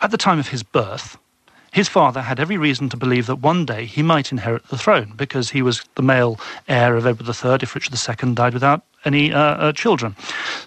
At 0.00 0.10
the 0.10 0.16
time 0.16 0.38
of 0.38 0.48
his 0.48 0.62
birth, 0.62 1.18
his 1.74 1.88
father 1.88 2.22
had 2.22 2.38
every 2.38 2.56
reason 2.56 2.88
to 2.88 2.96
believe 2.96 3.26
that 3.26 3.40
one 3.40 3.66
day 3.66 3.84
he 3.84 4.00
might 4.00 4.30
inherit 4.30 4.68
the 4.68 4.78
throne 4.78 5.12
because 5.16 5.50
he 5.50 5.60
was 5.60 5.84
the 5.96 6.02
male 6.02 6.38
heir 6.68 6.96
of 6.96 7.04
Edward 7.04 7.28
III 7.28 7.58
if 7.62 7.74
Richard 7.74 7.98
II 8.24 8.34
died 8.34 8.54
without 8.54 8.82
any 9.04 9.32
uh, 9.32 9.40
uh, 9.40 9.72
children. 9.72 10.14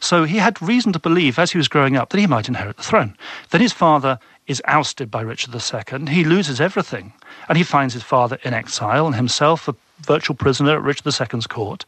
So 0.02 0.26
he 0.26 0.38
had 0.38 0.62
reason 0.62 0.92
to 0.92 1.00
believe 1.00 1.40
as 1.40 1.52
he 1.52 1.58
was 1.58 1.70
growing 1.70 1.96
up 1.96 2.10
that 2.10 2.20
he 2.20 2.28
might 2.28 2.50
inherit 2.50 2.76
the 2.76 2.84
throne. 2.84 3.16
Then 3.52 3.62
his 3.62 3.72
father 3.72 4.20
is 4.48 4.62
ousted 4.66 5.10
by 5.10 5.22
Richard 5.22 5.56
II. 5.56 6.08
He 6.14 6.26
loses 6.26 6.60
everything. 6.60 7.14
And 7.48 7.58
he 7.58 7.64
finds 7.64 7.94
his 7.94 8.04
father 8.04 8.38
in 8.44 8.54
exile 8.54 9.06
and 9.06 9.16
himself 9.16 9.70
a 9.70 9.76
virtual 10.02 10.36
prisoner 10.36 10.74
at 10.74 10.84
Richard 10.84 11.06
II's 11.06 11.48
court. 11.48 11.86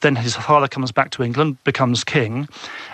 Then 0.00 0.16
his 0.16 0.34
father 0.34 0.66
comes 0.66 0.90
back 0.90 1.10
to 1.12 1.22
England, 1.22 1.62
becomes 1.62 2.02
king, 2.02 2.48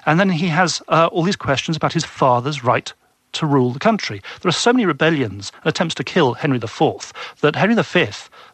and 0.05 0.21
then 0.21 0.29
he 0.29 0.49
has 0.49 0.83
uh, 0.89 1.09
all 1.11 1.23
these 1.23 1.37
questions 1.37 1.75
about 1.75 1.95
his 1.95 2.05
father's 2.05 2.63
right 2.63 2.93
to 3.39 3.47
rule 3.47 3.73
the 3.73 3.79
country. 3.79 4.23
There 4.41 4.49
are 4.49 4.53
so 4.53 4.73
many 4.73 4.87
rebellions 4.87 5.53
and 5.63 5.67
attempts 5.67 5.95
to 5.97 6.05
kill 6.05 6.35
Henry 6.35 6.59
IV 6.59 7.13
that 7.41 7.57
Henry 7.57 7.75
V 7.75 8.09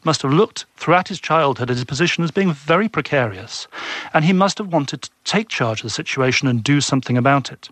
must 0.04 0.22
have 0.22 0.32
looked 0.32 0.66
throughout 0.76 1.08
his 1.08 1.20
childhood 1.20 1.70
at 1.70 1.76
his 1.76 1.84
position 1.84 2.24
as 2.24 2.30
being 2.30 2.52
very 2.52 2.88
precarious, 2.88 3.66
and 4.12 4.24
he 4.24 4.32
must 4.32 4.58
have 4.58 4.72
wanted 4.72 5.02
to 5.02 5.10
take 5.24 5.48
charge 5.48 5.80
of 5.80 5.84
the 5.84 5.90
situation 5.90 6.48
and 6.48 6.62
do 6.62 6.80
something 6.80 7.16
about 7.16 7.50
it. 7.50 7.68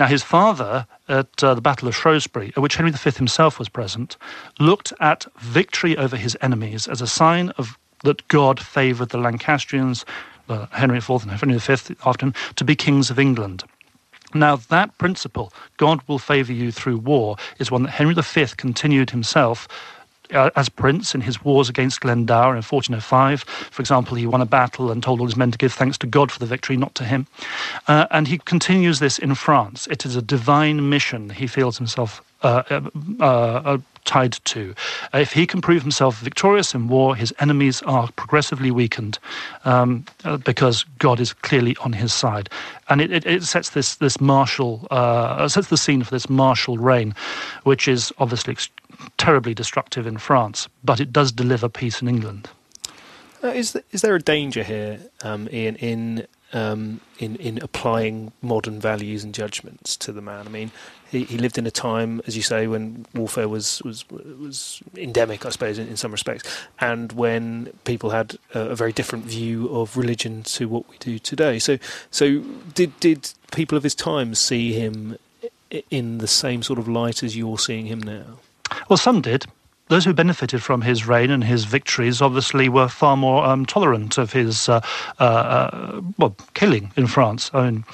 Now, 0.00 0.06
his 0.06 0.22
father, 0.22 0.86
at 1.08 1.44
uh, 1.44 1.54
the 1.54 1.60
Battle 1.60 1.88
of 1.88 1.94
Shrewsbury, 1.96 2.52
at 2.56 2.62
which 2.62 2.76
Henry 2.76 2.90
V 2.90 3.10
himself 3.10 3.58
was 3.58 3.68
present, 3.68 4.16
looked 4.58 4.92
at 5.00 5.26
victory 5.38 5.96
over 5.96 6.16
his 6.16 6.36
enemies 6.40 6.88
as 6.88 7.00
a 7.00 7.06
sign 7.06 7.50
of 7.50 7.78
that 8.04 8.26
God 8.28 8.58
favoured 8.58 9.10
the 9.10 9.18
Lancastrians, 9.18 10.04
uh, 10.48 10.66
Henry 10.72 10.98
IV 10.98 11.22
and 11.22 11.30
Henry 11.30 11.58
V 11.58 11.94
him, 12.20 12.34
to 12.56 12.64
be 12.64 12.74
kings 12.74 13.10
of 13.10 13.18
England. 13.18 13.64
Now, 14.34 14.56
that 14.56 14.96
principle, 14.98 15.52
God 15.76 16.00
will 16.08 16.18
favour 16.18 16.52
you 16.52 16.72
through 16.72 16.98
war, 16.98 17.36
is 17.58 17.70
one 17.70 17.84
that 17.84 17.90
Henry 17.90 18.14
V 18.14 18.46
continued 18.56 19.10
himself 19.10 19.68
uh, 20.32 20.50
as 20.56 20.68
prince 20.68 21.14
in 21.14 21.20
his 21.20 21.44
wars 21.44 21.68
against 21.68 22.00
Glendower 22.00 22.52
in 22.52 22.62
1405. 22.62 23.42
For 23.42 23.82
example, 23.82 24.16
he 24.16 24.26
won 24.26 24.40
a 24.40 24.46
battle 24.46 24.90
and 24.90 25.02
told 25.02 25.20
all 25.20 25.26
his 25.26 25.36
men 25.36 25.50
to 25.50 25.58
give 25.58 25.72
thanks 25.72 25.98
to 25.98 26.06
God 26.06 26.30
for 26.32 26.38
the 26.38 26.46
victory, 26.46 26.76
not 26.76 26.94
to 26.96 27.04
him. 27.04 27.26
Uh, 27.88 28.06
and 28.10 28.28
he 28.28 28.38
continues 28.38 28.98
this 28.98 29.18
in 29.18 29.34
France. 29.34 29.86
It 29.88 30.04
is 30.06 30.16
a 30.16 30.22
divine 30.22 30.88
mission 30.88 31.30
he 31.30 31.46
feels 31.46 31.78
himself 31.78 32.22
uh, 32.42 32.62
uh, 32.70 33.24
uh, 33.24 33.78
tied 34.04 34.32
to. 34.44 34.74
If 35.14 35.32
he 35.32 35.46
can 35.46 35.60
prove 35.60 35.82
himself 35.82 36.18
victorious 36.18 36.74
in 36.74 36.88
war, 36.88 37.14
his 37.14 37.32
enemies 37.38 37.82
are 37.82 38.10
progressively 38.16 38.70
weakened 38.70 39.18
um, 39.64 40.04
uh, 40.24 40.36
because 40.38 40.84
God 40.98 41.20
is 41.20 41.32
clearly 41.32 41.76
on 41.80 41.92
his 41.92 42.12
side. 42.12 42.48
And 42.88 43.00
it, 43.00 43.12
it, 43.12 43.26
it 43.26 43.42
sets 43.44 43.70
this, 43.70 43.96
this 43.96 44.20
martial, 44.20 44.86
uh, 44.90 45.48
sets 45.48 45.68
the 45.68 45.76
scene 45.76 46.02
for 46.02 46.10
this 46.10 46.28
martial 46.28 46.78
reign, 46.78 47.14
which 47.64 47.88
is 47.88 48.12
obviously 48.18 48.56
terribly 49.18 49.54
destructive 49.54 50.06
in 50.06 50.18
France, 50.18 50.68
but 50.84 51.00
it 51.00 51.12
does 51.12 51.32
deliver 51.32 51.68
peace 51.68 52.02
in 52.02 52.08
England. 52.08 52.48
Uh, 53.42 53.48
is 53.48 53.72
th- 53.72 53.84
is 53.90 54.02
there 54.02 54.14
a 54.14 54.22
danger 54.22 54.62
here, 54.62 55.00
um, 55.22 55.48
Ian, 55.52 55.74
in 55.76 56.26
um, 56.52 57.00
in 57.18 57.36
in 57.36 57.58
applying 57.62 58.32
modern 58.42 58.80
values 58.80 59.24
and 59.24 59.34
judgments 59.34 59.96
to 59.98 60.12
the 60.12 60.20
man. 60.20 60.46
I 60.46 60.50
mean, 60.50 60.70
he, 61.10 61.24
he 61.24 61.38
lived 61.38 61.58
in 61.58 61.66
a 61.66 61.70
time, 61.70 62.20
as 62.26 62.36
you 62.36 62.42
say, 62.42 62.66
when 62.66 63.06
warfare 63.14 63.48
was 63.48 63.82
was 63.82 64.08
was 64.10 64.82
endemic, 64.96 65.46
I 65.46 65.50
suppose, 65.50 65.78
in, 65.78 65.88
in 65.88 65.96
some 65.96 66.12
respects, 66.12 66.44
and 66.80 67.12
when 67.12 67.72
people 67.84 68.10
had 68.10 68.36
a, 68.54 68.70
a, 68.70 68.76
very 68.76 68.92
different 68.92 69.24
view 69.24 69.68
of 69.68 69.96
religion 69.96 70.42
to 70.44 70.68
what 70.68 70.88
we 70.88 70.98
do 70.98 71.18
today. 71.18 71.58
So, 71.58 71.78
so 72.10 72.40
did 72.74 72.98
did 73.00 73.30
people 73.52 73.76
of 73.76 73.84
his 73.84 73.94
time 73.94 74.34
see 74.34 74.72
him 74.72 75.18
in 75.90 76.18
the 76.18 76.28
same 76.28 76.62
sort 76.62 76.78
of 76.78 76.88
light 76.88 77.22
as 77.22 77.36
you're 77.36 77.58
seeing 77.58 77.86
him 77.86 78.00
now? 78.00 78.38
Well, 78.88 78.96
some 78.96 79.20
did 79.20 79.46
those 79.92 80.06
who 80.06 80.14
benefited 80.14 80.62
from 80.62 80.80
his 80.80 81.06
reign 81.06 81.30
and 81.30 81.44
his 81.44 81.66
victories 81.66 82.22
obviously 82.22 82.66
were 82.70 82.88
far 82.88 83.14
more 83.14 83.44
um, 83.44 83.66
tolerant 83.66 84.16
of 84.16 84.32
his 84.32 84.66
uh, 84.66 84.80
uh, 85.20 85.22
uh, 85.22 86.00
well 86.16 86.34
killing 86.54 86.90
in 86.96 87.06
France. 87.06 87.50
I 87.52 87.70
mean, 87.70 87.84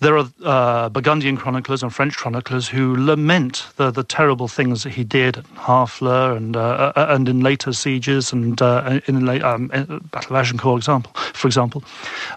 there 0.00 0.16
are 0.16 0.26
uh, 0.42 0.88
Burgundian 0.88 1.36
chroniclers 1.36 1.82
and 1.82 1.94
French 1.94 2.16
chroniclers 2.16 2.66
who 2.66 2.96
lament 2.96 3.66
the, 3.76 3.90
the 3.90 4.04
terrible 4.04 4.48
things 4.48 4.84
that 4.84 4.94
he 4.94 5.04
did 5.04 5.36
at 5.36 5.44
Harfleur 5.54 6.34
and 6.34 6.56
uh, 6.56 6.92
uh, 6.96 7.06
and 7.10 7.28
in 7.28 7.40
later 7.40 7.74
sieges 7.74 8.32
and 8.32 8.58
in 9.06 9.26
the 9.26 9.46
um, 9.46 9.68
Battle 9.68 10.34
of 10.34 10.40
Agincourt, 10.40 10.78
example, 10.78 11.12
for 11.34 11.46
example. 11.46 11.84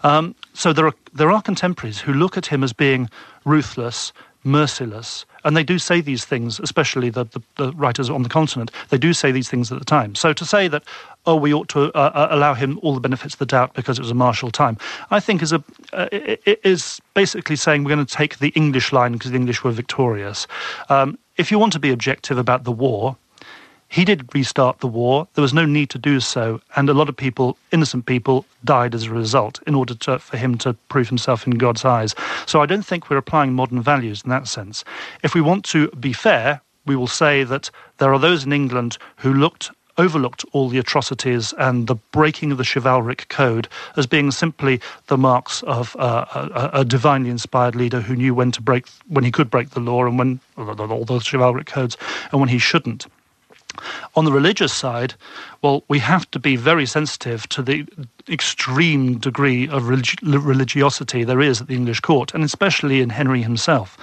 Um, 0.03 0.36
so 0.53 0.74
there 0.74 0.88
are 0.88 0.95
there 1.13 1.31
are 1.31 1.41
contemporaries 1.41 2.00
who 2.01 2.13
look 2.13 2.36
at 2.36 2.45
him 2.45 2.62
as 2.62 2.74
being 2.74 3.10
ruthless, 3.45 4.12
merciless, 4.43 5.25
and 5.43 5.55
they 5.57 5.63
do 5.63 5.79
say 5.79 6.01
these 6.01 6.25
things, 6.25 6.60
especially 6.60 7.10
the, 7.10 7.25
the, 7.25 7.41
the, 7.57 7.71
writers 7.74 8.10
on 8.10 8.24
the 8.24 8.29
continent, 8.29 8.71
they 8.89 8.98
do 8.98 9.13
say 9.13 9.31
these 9.31 9.50
things 9.50 9.71
at 9.71 9.79
the 9.79 9.86
time. 9.86 10.15
So 10.15 10.33
to 10.33 10.45
say 10.45 10.67
that, 10.67 10.83
oh, 11.25 11.36
we 11.36 11.53
ought 11.53 11.67
to 11.69 11.91
uh, 11.93 12.12
uh 12.13 12.27
allow 12.31 12.53
him 12.53 12.79
all 12.81 12.93
the 12.93 13.00
benefits 13.00 13.36
of 13.36 13.39
the 13.39 13.45
doubt 13.45 13.74
because 13.74 13.98
it 13.98 14.01
was 14.01 14.12
a 14.12 14.15
martial 14.15 14.51
time, 14.51 14.77
I 15.10 15.19
think 15.19 15.41
is, 15.41 15.53
a, 15.53 15.63
uh, 15.93 16.07
is 16.12 17.01
basically 17.13 17.55
saying 17.55 17.83
we're 17.83 17.95
going 17.95 18.05
to 18.05 18.15
take 18.15 18.39
the 18.39 18.50
English 18.50 18.91
line 18.91 19.13
because 19.13 19.31
the 19.31 19.38
English 19.38 19.63
were 19.63 19.71
victorious. 19.71 20.48
Um, 20.89 21.17
if 21.38 21.51
you 21.51 21.60
want 21.60 21.74
to 21.74 21.79
be 21.79 21.91
objective 21.91 22.38
about 22.38 22.63
the 22.63 22.71
war, 22.71 23.17
he 23.91 24.05
did 24.05 24.33
restart 24.33 24.79
the 24.79 24.88
war. 24.88 25.27
There 25.33 25.41
was 25.41 25.53
no 25.53 25.65
need 25.65 25.89
to 25.89 25.98
do 25.98 26.21
so. 26.21 26.62
And 26.77 26.89
a 26.89 26.93
lot 26.93 27.10
of 27.10 27.17
people, 27.17 27.57
innocent 27.74 28.05
people, 28.05 28.45
died 28.63 28.95
as 28.95 29.03
a 29.03 29.12
result 29.12 29.60
in 29.67 29.75
order 29.75 29.93
to, 29.95 30.17
for 30.17 30.38
him 30.38 30.57
to 30.60 30.74
prove 30.88 31.10
himself 31.10 31.45
in 31.45 31.57
God's 31.57 31.83
eyes. 31.83 32.15
So 32.45 32.62
I 32.62 32.65
don't 32.65 32.86
think 32.86 33.10
we're 33.10 33.17
applying 33.17 33.51
modern 33.51 33.81
values 33.81 34.21
in 34.24 34.29
that 34.29 34.48
sense. 34.48 34.86
If 35.24 35.36
we 35.36 35.41
want 35.41 35.65
to 35.65 35.89
be 35.89 36.13
fair, 36.13 36.62
we 36.86 36.95
will 36.95 37.07
say 37.07 37.43
that 37.43 37.69
there 37.98 38.13
are 38.13 38.19
those 38.19 38.45
in 38.45 38.53
England 38.53 38.98
who 39.17 39.33
looked 39.33 39.71
overlooked 39.98 40.45
all 40.53 40.69
the 40.69 40.79
atrocities 40.79 41.53
and 41.57 41.88
the 41.88 41.95
breaking 42.13 42.50
of 42.50 42.57
the 42.57 42.63
chivalric 42.63 43.27
code 43.27 43.67
as 43.98 44.07
being 44.07 44.31
simply 44.31 44.79
the 45.07 45.17
marks 45.17 45.63
of 45.63 45.98
uh, 45.98 46.25
a, 46.33 46.79
a, 46.79 46.86
divinely 46.86 47.29
inspired 47.29 47.75
leader 47.75 48.00
who 48.00 48.15
knew 48.15 48.33
when 48.33 48.51
to 48.51 48.62
break 48.62 48.88
when 49.10 49.25
he 49.25 49.31
could 49.31 49.50
break 49.50 49.71
the 49.71 49.81
law 49.81 50.05
and 50.05 50.17
when 50.17 50.39
all 50.57 51.03
those 51.03 51.27
chivalric 51.27 51.67
codes 51.67 51.98
and 52.31 52.39
when 52.39 52.50
he 52.50 52.57
shouldn't. 52.57 53.05
On 54.15 54.25
the 54.25 54.31
religious 54.31 54.73
side, 54.73 55.13
well, 55.61 55.83
we 55.88 56.00
have 56.00 56.29
to 56.31 56.39
be 56.39 56.55
very 56.55 56.85
sensitive 56.85 57.47
to 57.50 57.61
the 57.61 57.85
extreme 58.29 59.17
degree 59.17 59.67
of 59.67 59.88
relig- 59.88 60.21
religiosity 60.21 61.23
there 61.23 61.41
is 61.41 61.61
at 61.61 61.67
the 61.67 61.75
English 61.75 62.00
court, 62.00 62.33
and 62.33 62.43
especially 62.43 63.01
in 63.01 63.09
Henry 63.09 63.41
himself. 63.41 63.97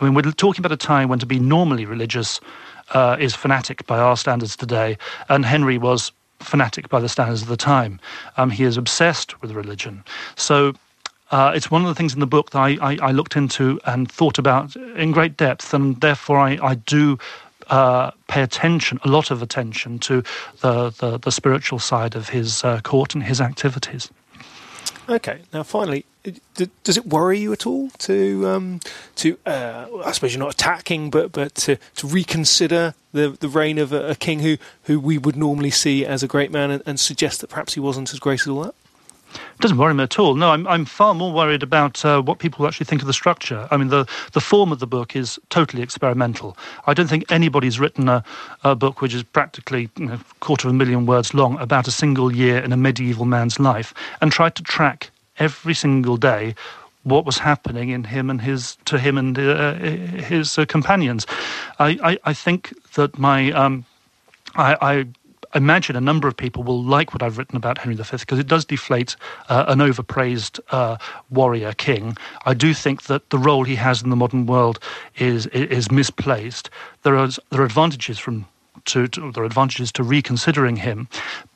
I 0.00 0.04
mean, 0.04 0.14
we're 0.14 0.22
talking 0.32 0.60
about 0.60 0.72
a 0.72 0.76
time 0.76 1.08
when 1.08 1.18
to 1.18 1.26
be 1.26 1.38
normally 1.38 1.84
religious 1.84 2.40
uh, 2.92 3.16
is 3.18 3.34
fanatic 3.34 3.86
by 3.86 3.98
our 3.98 4.16
standards 4.16 4.56
today, 4.56 4.98
and 5.28 5.44
Henry 5.44 5.78
was 5.78 6.12
fanatic 6.40 6.88
by 6.88 7.00
the 7.00 7.08
standards 7.08 7.42
of 7.42 7.48
the 7.48 7.56
time. 7.56 8.00
Um, 8.36 8.50
he 8.50 8.64
is 8.64 8.76
obsessed 8.76 9.40
with 9.40 9.52
religion. 9.52 10.04
So 10.36 10.74
uh, 11.30 11.52
it's 11.54 11.70
one 11.70 11.82
of 11.82 11.88
the 11.88 11.94
things 11.94 12.12
in 12.14 12.20
the 12.20 12.26
book 12.26 12.50
that 12.50 12.58
I, 12.58 12.76
I, 12.80 12.98
I, 13.00 13.10
looked 13.12 13.34
into 13.36 13.80
and 13.86 14.10
thought 14.10 14.38
about 14.38 14.76
in 14.76 15.10
great 15.10 15.36
depth, 15.36 15.72
and 15.72 16.00
therefore 16.00 16.38
I, 16.38 16.58
I 16.62 16.74
do 16.74 17.18
uh, 17.68 18.10
pay 18.28 18.42
attention, 18.42 18.98
a 19.04 19.08
lot 19.08 19.30
of 19.30 19.42
attention 19.42 19.98
to 20.00 20.22
the, 20.60 20.90
the, 20.90 21.18
the 21.18 21.32
spiritual 21.32 21.78
side 21.78 22.14
of 22.14 22.30
his 22.30 22.64
uh, 22.64 22.80
court 22.82 23.14
and 23.14 23.24
his 23.24 23.40
activities. 23.40 24.10
Okay, 25.08 25.40
now 25.52 25.62
finally, 25.62 26.06
does 26.84 26.96
it 26.96 27.06
worry 27.06 27.38
you 27.38 27.52
at 27.52 27.66
all 27.66 27.90
to 27.98 28.48
um, 28.48 28.80
to 29.16 29.36
uh, 29.44 29.86
I 30.02 30.12
suppose 30.12 30.32
you're 30.32 30.42
not 30.42 30.54
attacking, 30.54 31.10
but 31.10 31.32
but 31.32 31.54
to, 31.56 31.76
to 31.96 32.06
reconsider 32.06 32.94
the 33.12 33.36
the 33.38 33.48
reign 33.48 33.78
of 33.78 33.92
a, 33.92 34.10
a, 34.10 34.14
king 34.14 34.40
who 34.40 34.56
who 34.84 34.98
we 34.98 35.18
would 35.18 35.36
normally 35.36 35.70
see 35.70 36.06
as 36.06 36.22
a 36.22 36.26
great 36.26 36.50
man 36.50 36.70
and, 36.70 36.82
and 36.86 36.98
suggest 36.98 37.42
that 37.42 37.48
perhaps 37.48 37.74
he 37.74 37.80
wasn't 37.80 38.12
as 38.14 38.18
great 38.18 38.40
as 38.40 38.48
all 38.48 38.62
that? 38.62 38.74
It 39.34 39.60
doesn't 39.60 39.76
worry 39.76 39.94
me 39.94 40.04
at 40.04 40.18
all. 40.18 40.34
No, 40.34 40.50
I'm, 40.50 40.66
I'm 40.66 40.84
far 40.84 41.14
more 41.14 41.32
worried 41.32 41.62
about 41.62 42.04
uh, 42.04 42.20
what 42.22 42.38
people 42.38 42.66
actually 42.66 42.86
think 42.86 43.02
of 43.02 43.06
the 43.06 43.12
structure. 43.12 43.68
I 43.70 43.76
mean, 43.76 43.88
the, 43.88 44.06
the 44.32 44.40
form 44.40 44.72
of 44.72 44.78
the 44.78 44.86
book 44.86 45.16
is 45.16 45.38
totally 45.50 45.82
experimental. 45.82 46.56
I 46.86 46.94
don't 46.94 47.08
think 47.08 47.30
anybody's 47.30 47.78
written 47.80 48.08
a, 48.08 48.24
a 48.62 48.74
book 48.74 49.00
which 49.00 49.14
is 49.14 49.22
practically 49.22 49.90
you 49.96 50.06
know, 50.06 50.14
a 50.14 50.20
quarter 50.40 50.68
of 50.68 50.74
a 50.74 50.76
million 50.76 51.06
words 51.06 51.34
long 51.34 51.58
about 51.58 51.88
a 51.88 51.90
single 51.90 52.34
year 52.34 52.58
in 52.58 52.72
a 52.72 52.76
medieval 52.76 53.24
man's 53.24 53.58
life 53.58 53.94
and 54.20 54.32
tried 54.32 54.54
to 54.56 54.62
track 54.62 55.10
every 55.38 55.74
single 55.74 56.16
day 56.16 56.54
what 57.02 57.26
was 57.26 57.38
happening 57.38 57.90
in 57.90 58.04
him 58.04 58.30
and 58.30 58.40
his 58.40 58.76
to 58.86 58.98
him 58.98 59.18
and 59.18 59.38
uh, 59.38 59.74
his 59.74 60.58
uh, 60.58 60.64
companions. 60.64 61.26
I, 61.78 61.98
I, 62.02 62.18
I, 62.24 62.32
think 62.32 62.72
that 62.94 63.18
my 63.18 63.52
um, 63.52 63.84
I, 64.56 64.76
I 64.80 65.06
imagine 65.54 65.96
a 65.96 66.00
number 66.00 66.28
of 66.28 66.36
people 66.36 66.62
will 66.62 66.82
like 66.82 67.12
what 67.14 67.22
I've 67.22 67.38
written 67.38 67.56
about 67.56 67.78
Henry 67.78 67.94
V 67.94 68.04
because 68.18 68.38
it 68.38 68.46
does 68.46 68.64
deflate 68.64 69.16
uh, 69.48 69.64
an 69.68 69.80
overpraised 69.80 70.60
uh, 70.70 70.96
warrior 71.30 71.72
king. 71.72 72.16
I 72.44 72.54
do 72.54 72.74
think 72.74 73.02
that 73.04 73.30
the 73.30 73.38
role 73.38 73.64
he 73.64 73.76
has 73.76 74.02
in 74.02 74.10
the 74.10 74.16
modern 74.16 74.46
world 74.46 74.78
is 75.18 75.46
is 75.48 75.90
misplaced. 75.90 76.70
There 77.02 77.16
are 77.16 77.28
there 77.50 77.62
are 77.62 77.66
advantages 77.66 78.18
from 78.18 78.46
to, 78.86 79.08
to, 79.08 79.32
there 79.32 79.42
are 79.42 79.46
advantages 79.46 79.92
to 79.92 80.02
reconsidering 80.02 80.76
him, 80.76 81.08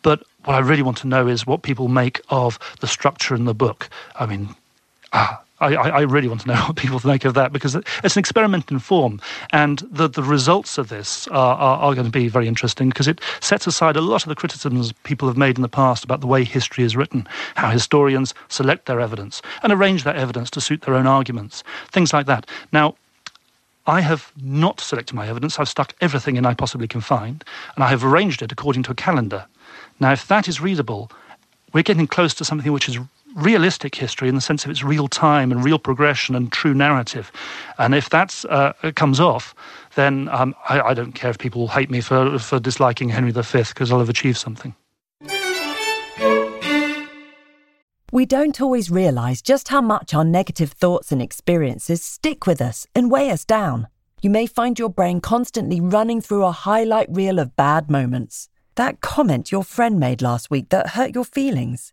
but 0.03 0.23
what 0.45 0.55
I 0.55 0.61
really 0.61 0.83
want 0.83 0.97
to 0.99 1.07
know 1.07 1.27
is 1.27 1.47
what 1.47 1.63
people 1.63 1.89
make 1.89 2.21
of 2.31 2.59
the 2.81 2.87
structure 2.87 3.35
in 3.35 3.45
the 3.45 3.55
book. 3.55 3.91
I 4.19 4.25
mean, 4.25 4.55
ah, 5.13 5.43
I, 5.61 5.75
I, 5.75 6.01
really 6.03 6.29
want 6.29 6.43
to 6.43 6.49
know 6.49 6.55
what 6.67 6.77
people 6.77 6.99
think 6.99 7.25
of 7.25 7.35
that 7.35 7.53
because 7.53 7.75
it's 7.75 8.17
an 8.17 8.21
experiment 8.21 8.71
in 8.71 8.79
form, 8.79 9.21
and 9.51 9.79
the, 9.91 10.09
the 10.09 10.23
results 10.23 10.79
of 10.79 10.89
this 10.89 11.27
are, 11.29 11.57
are, 11.57 11.79
are, 11.79 11.95
going 11.95 12.07
to 12.07 12.13
be 12.13 12.29
very 12.29 12.47
interesting 12.47 12.89
because 12.89 13.09
it 13.09 13.21
sets 13.41 13.67
aside 13.67 13.97
a 13.97 14.01
lot 14.01 14.23
of 14.23 14.29
the 14.29 14.35
criticisms 14.35 14.93
people 15.03 15.27
have 15.27 15.37
made 15.37 15.57
in 15.57 15.63
the 15.63 15.69
past 15.69 16.05
about 16.05 16.21
the 16.21 16.27
way 16.27 16.45
history 16.45 16.85
is 16.85 16.97
written, 16.97 17.27
how 17.57 17.71
historians 17.71 18.35
select 18.49 18.87
their 18.87 19.01
evidence 19.01 19.43
and 19.63 19.73
arrange 19.73 20.05
that 20.05 20.17
evidence 20.17 20.51
to 20.51 20.61
suit 20.61 20.83
their 20.83 20.95
own 20.95 21.07
arguments, 21.07 21.65
things 21.91 22.13
like 22.13 22.27
that. 22.27 22.47
Now, 22.73 22.95
I 23.87 24.03
have 24.03 24.33
not 24.37 24.81
selected 24.81 25.15
my 25.15 25.27
evidence. 25.27 25.59
I've 25.59 25.69
stuck 25.69 25.95
everything 26.01 26.37
in 26.37 26.45
I 26.45 26.55
possibly 26.55 26.87
can 26.87 27.01
find, 27.01 27.43
and 27.75 27.83
I 27.83 27.89
have 27.89 28.05
arranged 28.05 28.43
it 28.43 28.53
according 28.53 28.83
to 28.85 28.93
a 28.93 28.95
calendar. 28.95 29.47
Now, 29.99 30.13
if 30.13 30.29
that 30.29 30.47
is 30.47 30.61
readable, 30.61 31.11
we're 31.73 31.83
getting 31.83 32.07
close 32.07 32.35
to 32.35 32.45
something 32.45 32.71
which 32.71 32.89
is 32.89 32.99
realistic 33.39 33.95
history 33.95 34.29
in 34.29 34.35
the 34.35 34.41
sense 34.41 34.65
of 34.65 34.71
its 34.71 34.83
real 34.83 35.09
time 35.09 35.53
and 35.53 35.65
real 35.65 35.79
progression 35.79 36.35
and 36.35 36.53
true 36.53 36.75
narrative. 36.75 37.31
And 37.79 37.95
if 37.95 38.11
that 38.11 38.45
uh, 38.49 38.73
comes 38.95 39.21
off, 39.21 39.55
then 39.95 40.29
um, 40.29 40.55
I, 40.69 40.81
I, 40.81 40.95
don't 40.95 41.13
care 41.13 41.31
if 41.31 41.39
people 41.39 41.69
hate 41.69 41.91
me 41.91 42.01
for, 42.01 42.39
for 42.39 42.61
disliking 42.61 43.09
Henry 43.09 43.31
V 43.31 43.43
because 43.69 43.91
I'll 43.91 44.01
have 44.01 44.09
achieved 44.09 44.39
something. 44.39 44.75
We 48.11 48.25
don't 48.25 48.61
always 48.61 48.91
realise 48.91 49.43
just 49.43 49.69
how 49.69 49.81
much 49.81 50.15
our 50.15 50.25
negative 50.25 50.73
thoughts 50.73 51.13
and 51.13 51.21
experiences 51.21 52.03
stick 52.03 52.47
with 52.47 52.61
us 52.61 52.87
and 52.95 53.11
weigh 53.11 53.31
us 53.31 53.45
down. 53.45 53.89
You 54.21 54.31
may 54.31 54.47
find 54.47 54.79
your 54.79 54.89
brain 54.89 55.21
constantly 55.21 55.81
running 55.81 56.21
through 56.21 56.45
a 56.45 56.51
highlight 56.51 57.09
reel 57.11 57.39
of 57.39 57.55
bad 57.55 57.91
moments. 57.91 58.49
That 58.75 59.01
comment 59.01 59.53
your 59.53 59.63
friend 59.63 60.01
made 60.01 60.23
last 60.23 60.51
week 60.51 60.71
that 60.71 60.91
hurt 60.91 61.15
your 61.15 61.25
feelings 61.25 61.93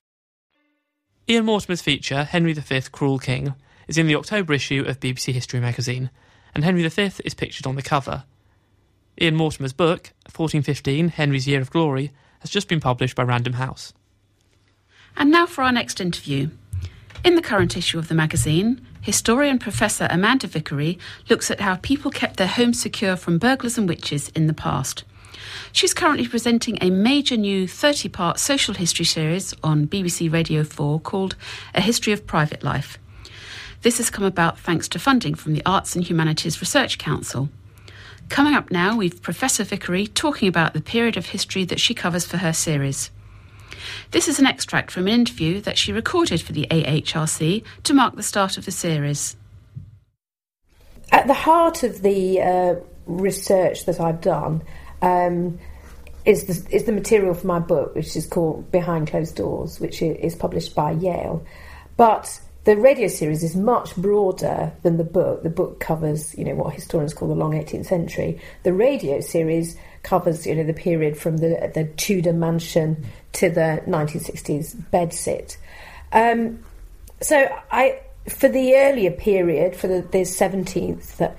Ian 1.29 1.45
Mortimer's 1.45 1.81
feature, 1.81 2.23
Henry 2.23 2.53
V, 2.53 2.81
Cruel 2.91 3.19
King, 3.19 3.53
is 3.87 3.97
in 3.97 4.07
the 4.07 4.15
October 4.15 4.53
issue 4.53 4.83
of 4.87 4.99
BBC 4.99 5.33
History 5.33 5.59
magazine, 5.59 6.09
and 6.55 6.63
Henry 6.63 6.87
V 6.87 7.11
is 7.23 7.33
pictured 7.33 7.67
on 7.67 7.75
the 7.75 7.81
cover. 7.81 8.23
Ian 9.21 9.35
Mortimer's 9.35 9.73
book, 9.73 10.11
1415 10.33 11.09
Henry's 11.09 11.47
Year 11.47 11.61
of 11.61 11.69
Glory, 11.69 12.11
has 12.39 12.49
just 12.49 12.67
been 12.67 12.79
published 12.79 13.15
by 13.15 13.23
Random 13.23 13.53
House. 13.53 13.93
And 15.15 15.29
now 15.29 15.45
for 15.45 15.63
our 15.63 15.71
next 15.71 16.01
interview. 16.01 16.49
In 17.23 17.35
the 17.35 17.41
current 17.41 17.77
issue 17.77 17.99
of 17.99 18.07
the 18.07 18.15
magazine, 18.15 18.81
historian 19.01 19.59
Professor 19.59 20.07
Amanda 20.09 20.47
Vickery 20.47 20.97
looks 21.29 21.51
at 21.51 21.59
how 21.59 21.75
people 21.75 22.09
kept 22.09 22.37
their 22.37 22.47
homes 22.47 22.81
secure 22.81 23.15
from 23.15 23.37
burglars 23.37 23.77
and 23.77 23.87
witches 23.87 24.29
in 24.29 24.47
the 24.47 24.53
past. 24.53 25.03
She's 25.73 25.93
currently 25.93 26.27
presenting 26.27 26.77
a 26.81 26.89
major 26.89 27.37
new 27.37 27.67
30 27.67 28.09
part 28.09 28.39
social 28.39 28.73
history 28.73 29.05
series 29.05 29.53
on 29.63 29.87
BBC 29.87 30.31
Radio 30.31 30.63
4 30.63 30.99
called 30.99 31.35
A 31.73 31.81
History 31.81 32.11
of 32.11 32.27
Private 32.27 32.63
Life. 32.63 32.97
This 33.81 33.97
has 33.97 34.09
come 34.09 34.25
about 34.25 34.59
thanks 34.59 34.87
to 34.89 34.99
funding 34.99 35.33
from 35.33 35.53
the 35.53 35.63
Arts 35.65 35.95
and 35.95 36.05
Humanities 36.05 36.61
Research 36.61 36.97
Council. 36.97 37.49
Coming 38.29 38.53
up 38.53 38.69
now, 38.69 38.95
we've 38.95 39.21
Professor 39.21 39.63
Vickery 39.63 40.07
talking 40.07 40.47
about 40.47 40.73
the 40.73 40.81
period 40.81 41.17
of 41.17 41.27
history 41.27 41.65
that 41.65 41.79
she 41.79 41.93
covers 41.93 42.25
for 42.25 42.37
her 42.37 42.53
series. 42.53 43.09
This 44.11 44.27
is 44.27 44.39
an 44.39 44.45
extract 44.45 44.91
from 44.91 45.07
an 45.07 45.13
interview 45.13 45.61
that 45.61 45.77
she 45.77 45.91
recorded 45.91 46.41
for 46.41 46.51
the 46.51 46.67
AHRC 46.69 47.63
to 47.83 47.93
mark 47.93 48.15
the 48.15 48.23
start 48.23 48.57
of 48.57 48.65
the 48.65 48.71
series. 48.71 49.35
At 51.11 51.27
the 51.27 51.33
heart 51.33 51.83
of 51.83 52.01
the 52.01 52.41
uh, 52.41 52.75
research 53.05 53.85
that 53.85 53.99
I've 53.99 54.21
done 54.21 54.61
um, 55.01 55.59
is, 56.25 56.45
the, 56.45 56.75
is 56.75 56.83
the 56.85 56.91
material 56.91 57.33
for 57.33 57.47
my 57.47 57.59
book, 57.59 57.95
which 57.95 58.15
is 58.15 58.25
called 58.25 58.71
Behind 58.71 59.07
Closed 59.07 59.35
Doors, 59.35 59.79
which 59.79 60.01
is 60.01 60.35
published 60.35 60.75
by 60.75 60.91
Yale. 60.91 61.45
But 61.97 62.39
the 62.63 62.77
radio 62.77 63.07
series 63.07 63.43
is 63.43 63.55
much 63.55 63.95
broader 63.95 64.71
than 64.83 64.97
the 64.97 65.03
book. 65.03 65.41
The 65.41 65.49
book 65.49 65.79
covers, 65.79 66.37
you 66.37 66.45
know, 66.45 66.53
what 66.53 66.75
historians 66.75 67.13
call 67.13 67.27
the 67.27 67.35
long 67.35 67.53
18th 67.53 67.87
century. 67.87 68.39
The 68.63 68.73
radio 68.73 69.19
series 69.19 69.75
covers, 70.03 70.45
you 70.45 70.55
know, 70.55 70.63
the 70.63 70.73
period 70.73 71.17
from 71.17 71.37
the 71.37 71.71
the 71.73 71.85
Tudor 71.97 72.33
mansion 72.33 73.05
to 73.33 73.49
the 73.49 73.81
1960s 73.87 74.75
bedsit. 74.91 75.57
Um, 76.11 76.63
so 77.21 77.47
I, 77.71 77.99
for 78.29 78.47
the 78.47 78.75
earlier 78.75 79.11
period, 79.11 79.75
for 79.75 79.87
the, 79.87 80.01
the 80.01 80.21
17th, 80.21 81.33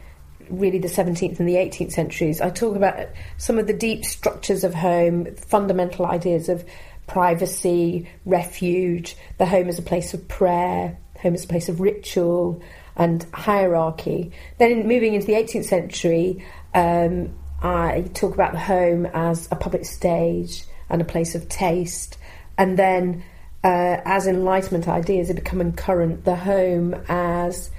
really 0.51 0.79
the 0.79 0.89
17th 0.89 1.39
and 1.39 1.49
the 1.49 1.55
18th 1.55 1.93
centuries, 1.93 2.41
I 2.41 2.51
talk 2.51 2.77
about 2.77 3.09
some 3.37 3.59
of 3.59 3.67
the 3.67 3.73
deep 3.73 4.05
structures 4.05 4.65
of 4.65 4.75
home, 4.75 5.35
fundamental 5.37 6.07
ideas 6.07 6.49
of 6.49 6.65
privacy, 7.07 8.09
refuge, 8.25 9.17
the 9.39 9.47
home 9.47 9.69
as 9.69 9.79
a 9.79 9.83
place 9.83 10.15
of 10.15 10.27
prayer, 10.29 10.99
home 11.21 11.35
as 11.35 11.45
a 11.45 11.49
place 11.49 11.69
of 11.69 11.81
ritual 11.81 12.63
and 12.97 13.27
hierarchy. 13.33 14.33
Then, 14.59 14.87
moving 14.87 15.15
into 15.15 15.27
the 15.27 15.35
18th 15.35 15.65
century, 15.65 16.45
um, 16.75 17.35
I 17.63 18.11
talk 18.15 18.35
about 18.35 18.53
the 18.53 18.59
home 18.59 19.07
as 19.07 19.49
a 19.51 19.57
public 19.57 19.85
stage 19.85 20.65
and 20.91 21.01
a 21.01 21.05
place 21.05 21.35
of 21.35 21.49
taste. 21.49 22.19
And 22.59 22.79
then, 22.79 23.25
uh, 23.65 24.01
as 24.05 24.27
Enlightenment 24.27 24.89
ideas 24.89 25.31
are 25.31 25.35
becoming 25.35 25.73
current, 25.73 26.25
the 26.25 26.37
home 26.37 26.95
as 27.09 27.71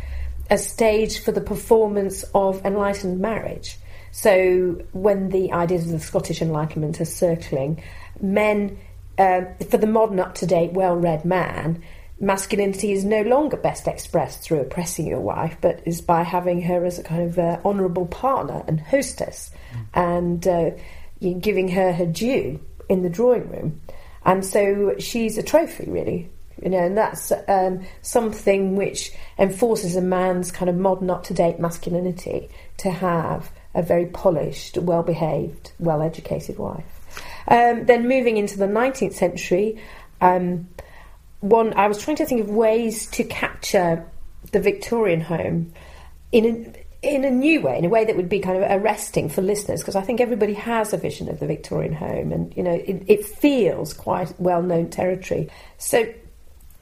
a 0.53 0.57
stage 0.57 1.19
for 1.19 1.31
the 1.31 1.41
performance 1.41 2.23
of 2.35 2.63
enlightened 2.63 3.19
marriage. 3.19 3.79
So, 4.11 4.79
when 4.91 5.29
the 5.29 5.51
ideas 5.51 5.87
of 5.87 5.93
the 5.93 5.99
Scottish 5.99 6.43
Enlightenment 6.43 7.01
are 7.01 7.05
circling, 7.05 7.81
men, 8.21 8.77
uh, 9.17 9.45
for 9.71 9.77
the 9.77 9.87
modern, 9.87 10.19
up 10.19 10.35
to 10.35 10.45
date, 10.45 10.73
well 10.73 10.95
read 10.95 11.25
man, 11.25 11.81
masculinity 12.19 12.91
is 12.91 13.03
no 13.03 13.23
longer 13.23 13.57
best 13.57 13.87
expressed 13.87 14.43
through 14.43 14.59
oppressing 14.59 15.07
your 15.07 15.19
wife, 15.19 15.57
but 15.59 15.81
is 15.87 16.01
by 16.01 16.21
having 16.21 16.61
her 16.61 16.85
as 16.85 16.99
a 16.99 17.03
kind 17.03 17.23
of 17.23 17.39
uh, 17.39 17.59
honourable 17.65 18.05
partner 18.05 18.63
and 18.67 18.79
hostess, 18.79 19.49
mm. 19.73 19.85
and 19.95 20.47
uh, 20.47 20.69
giving 21.39 21.69
her 21.69 21.91
her 21.93 22.05
due 22.05 22.59
in 22.89 23.01
the 23.01 23.09
drawing 23.09 23.49
room. 23.49 23.81
And 24.23 24.45
so 24.45 24.93
she's 24.99 25.39
a 25.39 25.43
trophy, 25.43 25.89
really, 25.89 26.29
you 26.61 26.69
know, 26.69 26.79
and 26.79 26.97
that's 26.97 27.31
um, 27.47 27.85
something 28.01 28.75
which 28.75 29.11
enforces 29.37 29.95
a 29.95 30.01
man's 30.01 30.51
kind 30.51 30.69
of 30.69 30.75
modern, 30.75 31.09
up 31.09 31.23
to 31.25 31.33
date 31.33 31.59
masculinity 31.59 32.49
to 32.77 32.91
have 32.91 33.51
a 33.75 33.81
very 33.81 34.05
polished, 34.05 34.77
well 34.77 35.03
behaved, 35.03 35.71
well 35.79 36.01
educated 36.01 36.57
wife. 36.57 36.85
Um, 37.47 37.85
then 37.85 38.07
moving 38.07 38.37
into 38.37 38.57
the 38.57 38.67
19th 38.67 39.13
century, 39.13 39.81
um, 40.21 40.67
one 41.41 41.73
I 41.73 41.87
was 41.87 41.97
trying 41.97 42.17
to 42.17 42.25
think 42.25 42.41
of 42.41 42.49
ways 42.49 43.07
to 43.07 43.23
capture 43.23 44.05
the 44.51 44.59
Victorian 44.59 45.21
home 45.21 45.73
in 46.31 46.45
a, 46.45 46.83
in 47.03 47.25
a 47.25 47.29
new 47.29 47.61
way, 47.61 47.77
in 47.77 47.85
a 47.85 47.89
way 47.89 48.05
that 48.05 48.15
would 48.15 48.29
be 48.29 48.39
kind 48.39 48.63
of 48.63 48.81
arresting 48.81 49.27
for 49.27 49.41
listeners, 49.41 49.81
because 49.81 49.95
I 49.95 50.01
think 50.01 50.21
everybody 50.21 50.53
has 50.53 50.93
a 50.93 50.97
vision 50.97 51.29
of 51.29 51.39
the 51.39 51.47
Victorian 51.47 51.93
home, 51.93 52.31
and 52.31 52.55
you 52.55 52.63
know 52.63 52.73
it, 52.73 53.03
it 53.07 53.25
feels 53.25 53.93
quite 53.93 54.33
well-known 54.39 54.89
territory. 54.89 55.49
So. 55.77 56.13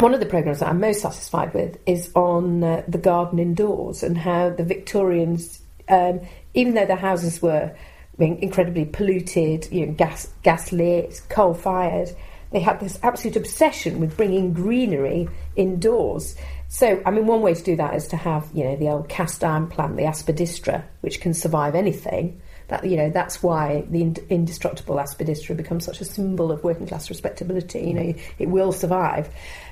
One 0.02 0.16
of 0.16 0.20
the 0.20 0.26
programs 0.26 0.62
that 0.62 0.70
I'm 0.70 0.80
most 0.80 1.02
satisfied 1.02 1.54
with 1.54 1.78
is 1.86 2.12
on 2.16 2.64
uh, 2.64 2.84
the 2.88 2.98
garden 2.98 3.38
indoors 3.38 4.02
and 4.02 4.18
how 4.18 4.50
the 4.50 4.64
Victorians, 4.64 5.62
um, 5.88 6.22
even 6.56 6.74
though 6.74 6.88
their 6.88 6.96
houses 6.96 7.40
were 7.40 7.76
incredibly 8.18 8.86
polluted, 8.86 9.72
you 9.72 9.86
know, 9.86 9.94
gas 9.94 10.28
gas 10.42 10.72
lit, 10.72 11.22
coal 11.30 11.54
fired, 11.54 12.10
they 12.50 12.62
had 12.62 12.80
this 12.80 12.98
absolute 13.04 13.36
obsession 13.36 14.00
with 14.00 14.18
bringing 14.18 14.54
greenery 14.54 15.30
indoors. 15.56 16.36
So, 16.68 17.00
I 17.06 17.12
mean, 17.12 17.28
one 17.28 17.42
way 17.42 17.54
to 17.54 17.64
do 17.64 17.76
that 17.76 17.94
is 17.94 18.08
to 18.08 18.18
have, 18.18 18.50
you 18.56 18.64
know, 18.64 18.76
the 18.78 18.90
old 18.90 19.08
cast 19.08 19.44
iron 19.44 19.68
plant, 19.68 19.98
the 19.98 20.04
aspidistra, 20.04 20.84
which 21.02 21.22
can 21.22 21.36
survive 21.36 21.76
anything. 21.76 22.42
That, 22.70 22.86
you 22.86 22.98
know, 22.98 23.10
that's 23.10 23.44
why 23.44 23.86
the 23.90 24.16
indestructible 24.30 24.96
aspidistra 24.96 25.56
becomes 25.58 25.86
such 25.86 26.00
a 26.00 26.06
symbol 26.06 26.52
of 26.52 26.64
working 26.64 26.88
class 26.88 27.10
respectability. 27.10 27.82
You 27.82 27.94
know, 27.94 28.14
it 28.40 28.48
will 28.48 28.72
survive. 28.72 29.30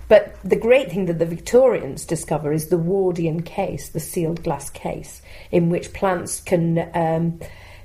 But 0.09 0.35
the 0.43 0.57
great 0.57 0.91
thing 0.91 1.05
that 1.05 1.19
the 1.19 1.25
Victorians 1.25 2.03
discover 2.03 2.51
is 2.51 2.67
the 2.67 2.77
Wardian 2.77 3.45
case, 3.45 3.89
the 3.89 3.99
sealed 4.01 4.43
glass 4.43 4.69
case, 4.69 5.21
in 5.51 5.69
which 5.69 5.93
plants 5.93 6.41
can 6.41 6.89
um, 6.93 7.39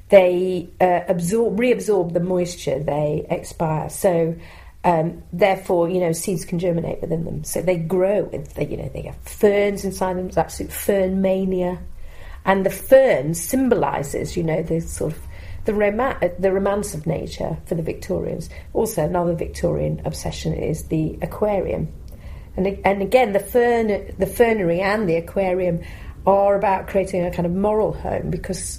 they 0.09 0.69
uh, 0.81 1.01
absorb, 1.09 1.59
reabsorb 1.59 2.13
the 2.13 2.21
moisture 2.21 2.79
they 2.79 3.27
expire. 3.31 3.89
So 3.89 4.37
um, 4.85 5.23
therefore, 5.33 5.89
you 5.89 6.01
know, 6.01 6.13
seeds 6.13 6.45
can 6.45 6.59
germinate 6.59 7.01
within 7.01 7.25
them. 7.25 7.45
So 7.45 7.63
they 7.63 7.79
grow 7.79 8.25
with, 8.25 8.55
the, 8.55 8.65
you 8.65 8.77
know, 8.77 8.91
they 8.93 9.03
have 9.03 9.17
ferns 9.19 9.85
inside 9.85 10.17
them, 10.17 10.29
it's 10.29 10.37
absolute 10.37 10.73
fern 10.73 11.23
mania. 11.23 11.79
And 12.45 12.67
the 12.67 12.71
fern 12.71 13.35
symbolises, 13.35 14.37
you 14.37 14.43
know, 14.43 14.63
the 14.63 14.81
sort 14.81 15.15
of 15.15 15.19
the, 15.65 15.73
rom- 15.73 16.19
the 16.39 16.53
romance 16.53 16.93
of 16.95 17.07
nature 17.07 17.57
for 17.65 17.75
the 17.75 17.83
Victorians. 17.83 18.51
Also, 18.75 19.03
another 19.03 19.35
Victorian 19.35 20.03
obsession 20.05 20.53
is 20.53 20.85
the 20.89 21.19
aquarium. 21.23 21.89
And, 22.57 22.67
and 22.85 23.03
again, 23.03 23.33
the, 23.33 23.41
fern, 23.41 24.15
the 24.19 24.27
fernery 24.27 24.81
and 24.81 25.09
the 25.09 25.17
aquarium 25.17 25.81
are 26.27 26.57
about 26.57 26.89
creating 26.89 27.25
a 27.25 27.31
kind 27.31 27.47
of 27.47 27.53
moral 27.53 27.93
home 27.93 28.31
because 28.31 28.79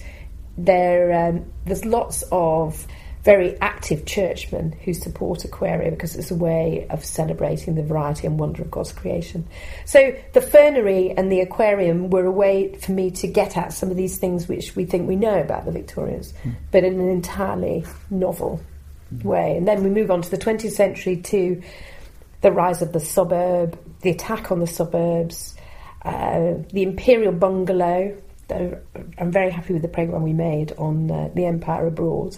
there, 0.58 1.28
um, 1.28 1.46
there's 1.66 1.86
lots 1.86 2.24
of 2.32 2.88
very 3.26 3.60
active 3.60 4.06
churchmen 4.06 4.72
who 4.72 4.94
support 4.94 5.44
Aquaria 5.44 5.90
because 5.90 6.16
it's 6.16 6.30
a 6.30 6.36
way 6.36 6.86
of 6.92 7.04
celebrating 7.04 7.74
the 7.74 7.82
variety 7.82 8.28
and 8.28 8.40
wonder 8.40 8.62
of 8.62 8.70
God's 8.70 8.94
creation. 8.94 9.48
So 9.86 10.16
the 10.34 10.42
fernery 10.42 11.10
and 11.10 11.32
the 11.32 11.42
aquarium 11.42 12.12
were 12.12 12.26
a 12.26 12.32
way 12.32 12.76
for 12.76 12.92
me 12.92 13.10
to 13.12 13.28
get 13.28 13.58
at 13.58 13.74
some 13.74 13.90
of 13.90 13.98
these 13.98 14.18
things 14.18 14.48
which 14.48 14.76
we 14.76 14.86
think 14.86 15.08
we 15.08 15.16
know 15.16 15.42
about 15.42 15.66
the 15.66 15.72
Victorians, 15.72 16.34
mm. 16.44 16.54
but 16.72 16.84
in 16.84 17.00
an 17.00 17.10
entirely 17.10 17.84
novel 18.12 18.62
mm. 19.12 19.24
way. 19.24 19.58
And 19.58 19.68
then 19.68 19.84
we 19.84 19.90
move 19.90 20.12
on 20.12 20.22
to 20.22 20.30
the 20.30 20.38
20th 20.38 20.74
century 20.74 21.18
to 21.18 21.64
the 22.46 22.52
rise 22.52 22.84
of 22.84 22.94
the 22.94 23.00
suburb, 23.00 23.76
the 24.02 24.12
attack 24.12 24.52
on 24.52 24.60
the 24.60 24.68
suburbs, 24.68 25.56
uh, 26.04 26.54
the 26.72 26.84
imperial 26.84 27.32
bungalow. 27.32 28.16
I'm 28.52 29.32
very 29.32 29.50
happy 29.50 29.74
with 29.74 29.82
the 29.82 29.88
programme 29.88 30.22
we 30.22 30.32
made 30.32 30.72
on 30.78 31.10
uh, 31.10 31.32
the 31.34 31.48
empire 31.48 31.88
abroad 31.88 32.38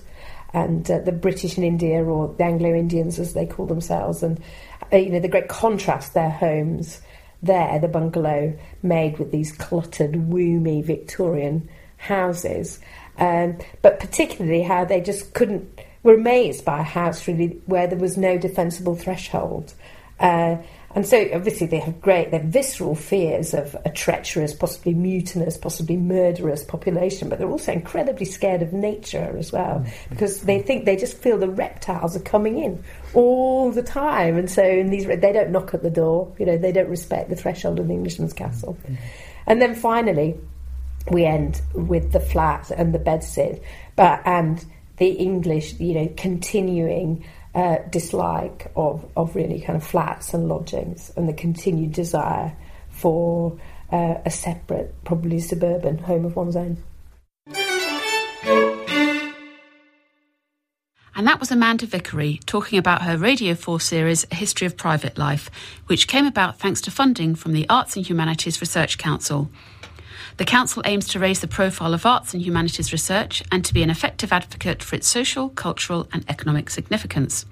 and 0.53 0.89
uh, 0.89 0.99
the 0.99 1.11
British 1.11 1.57
in 1.57 1.65
India, 1.65 2.05
or 2.05 2.33
the 2.37 2.45
Anglo 2.45 2.73
Indians 2.73 3.19
as 3.19 3.33
they 3.33 3.45
call 3.45 3.65
themselves, 3.65 4.23
and 4.23 4.41
uh, 4.93 4.95
you 4.95 5.09
know 5.09 5.19
the 5.19 5.27
great 5.27 5.49
contrast 5.49 6.13
their 6.13 6.29
homes 6.29 7.01
there, 7.43 7.77
the 7.77 7.89
bungalow 7.89 8.57
made 8.81 9.19
with 9.19 9.33
these 9.33 9.51
cluttered, 9.51 10.13
woomy 10.13 10.81
Victorian 10.81 11.67
houses, 11.97 12.79
um, 13.17 13.57
but 13.81 13.99
particularly 13.99 14.61
how 14.61 14.85
they 14.85 15.01
just 15.01 15.33
couldn't 15.33 15.81
were 16.03 16.13
amazed 16.13 16.63
by 16.63 16.79
a 16.79 16.83
house 16.83 17.27
really 17.27 17.61
where 17.65 17.87
there 17.87 17.99
was 17.99 18.15
no 18.15 18.37
defensible 18.37 18.95
threshold. 18.95 19.73
Uh, 20.19 20.57
and 20.95 21.05
so, 21.05 21.29
obviously, 21.31 21.67
they 21.67 21.77
have 21.77 22.01
great, 22.01 22.31
they're 22.31 22.39
visceral 22.39 22.95
fears 22.95 23.53
of 23.53 23.75
a 23.85 23.89
treacherous, 23.91 24.53
possibly 24.53 24.95
mutinous, 24.95 25.55
possibly 25.55 25.95
murderous 25.95 26.63
population, 26.63 27.29
but 27.29 27.37
they're 27.37 27.49
also 27.49 27.71
incredibly 27.71 28.25
scared 28.25 28.63
of 28.63 28.73
nature 28.73 29.35
as 29.37 29.51
well 29.51 29.81
mm-hmm. 29.81 30.09
because 30.09 30.41
they 30.41 30.59
think 30.59 30.85
they 30.85 30.95
just 30.95 31.17
feel 31.19 31.37
the 31.37 31.49
reptiles 31.49 32.15
are 32.15 32.21
coming 32.21 32.57
in 32.57 32.83
all 33.13 33.71
the 33.71 33.83
time. 33.83 34.37
And 34.37 34.49
so, 34.49 34.63
in 34.63 34.89
these, 34.89 35.05
they 35.05 35.33
don't 35.33 35.51
knock 35.51 35.75
at 35.75 35.83
the 35.83 35.91
door, 35.91 36.33
you 36.39 36.47
know, 36.47 36.57
they 36.57 36.71
don't 36.71 36.89
respect 36.89 37.29
the 37.29 37.35
threshold 37.35 37.79
of 37.79 37.87
the 37.87 37.93
Englishman's 37.93 38.33
castle. 38.33 38.75
Mm-hmm. 38.81 38.95
And 39.45 39.61
then 39.61 39.75
finally, 39.75 40.35
we 41.11 41.25
end 41.25 41.61
with 41.73 42.11
the 42.11 42.19
flat 42.19 42.71
and 42.71 42.93
the 42.93 42.99
bedsit, 42.99 43.61
but 43.95 44.21
and 44.25 44.65
the 44.97 45.09
English, 45.09 45.79
you 45.79 45.93
know, 45.93 46.13
continuing 46.17 47.23
uh, 47.55 47.77
dislike 47.89 48.71
of, 48.75 49.09
of 49.15 49.35
really 49.35 49.59
kind 49.59 49.75
of 49.75 49.83
flats 49.83 50.33
and 50.33 50.47
lodgings 50.47 51.11
and 51.15 51.27
the 51.27 51.33
continued 51.33 51.91
desire 51.91 52.55
for 52.89 53.59
uh, 53.91 54.15
a 54.25 54.31
separate, 54.31 54.93
probably 55.03 55.39
suburban 55.39 55.97
home 55.97 56.25
of 56.25 56.35
one's 56.35 56.55
own. 56.55 56.77
And 61.17 61.25
that 61.25 61.39
was 61.39 61.49
Amanda 61.49 61.87
Vickery 61.87 62.39
talking 62.45 62.77
about 62.77 63.01
her 63.01 63.17
Radio 63.17 63.55
4 63.55 63.79
series, 63.79 64.27
A 64.31 64.35
History 64.35 64.67
of 64.67 64.77
Private 64.77 65.17
Life, 65.17 65.49
which 65.87 66.07
came 66.07 66.27
about 66.27 66.59
thanks 66.59 66.79
to 66.81 66.91
funding 66.91 67.33
from 67.33 67.53
the 67.53 67.67
Arts 67.69 67.95
and 67.95 68.07
Humanities 68.07 68.61
Research 68.61 68.99
Council. 68.99 69.49
The 70.37 70.45
Council 70.45 70.83
aims 70.85 71.07
to 71.09 71.19
raise 71.19 71.39
the 71.39 71.47
profile 71.47 71.95
of 71.95 72.05
arts 72.05 72.33
and 72.33 72.43
humanities 72.43 72.91
research 72.91 73.43
and 73.51 73.65
to 73.65 73.73
be 73.73 73.81
an 73.81 73.89
effective 73.89 74.31
advocate 74.31 74.83
for 74.83 74.95
its 74.95 75.07
social, 75.07 75.49
cultural, 75.49 76.07
and 76.13 76.23
economic 76.29 76.69
significance. 76.69 77.45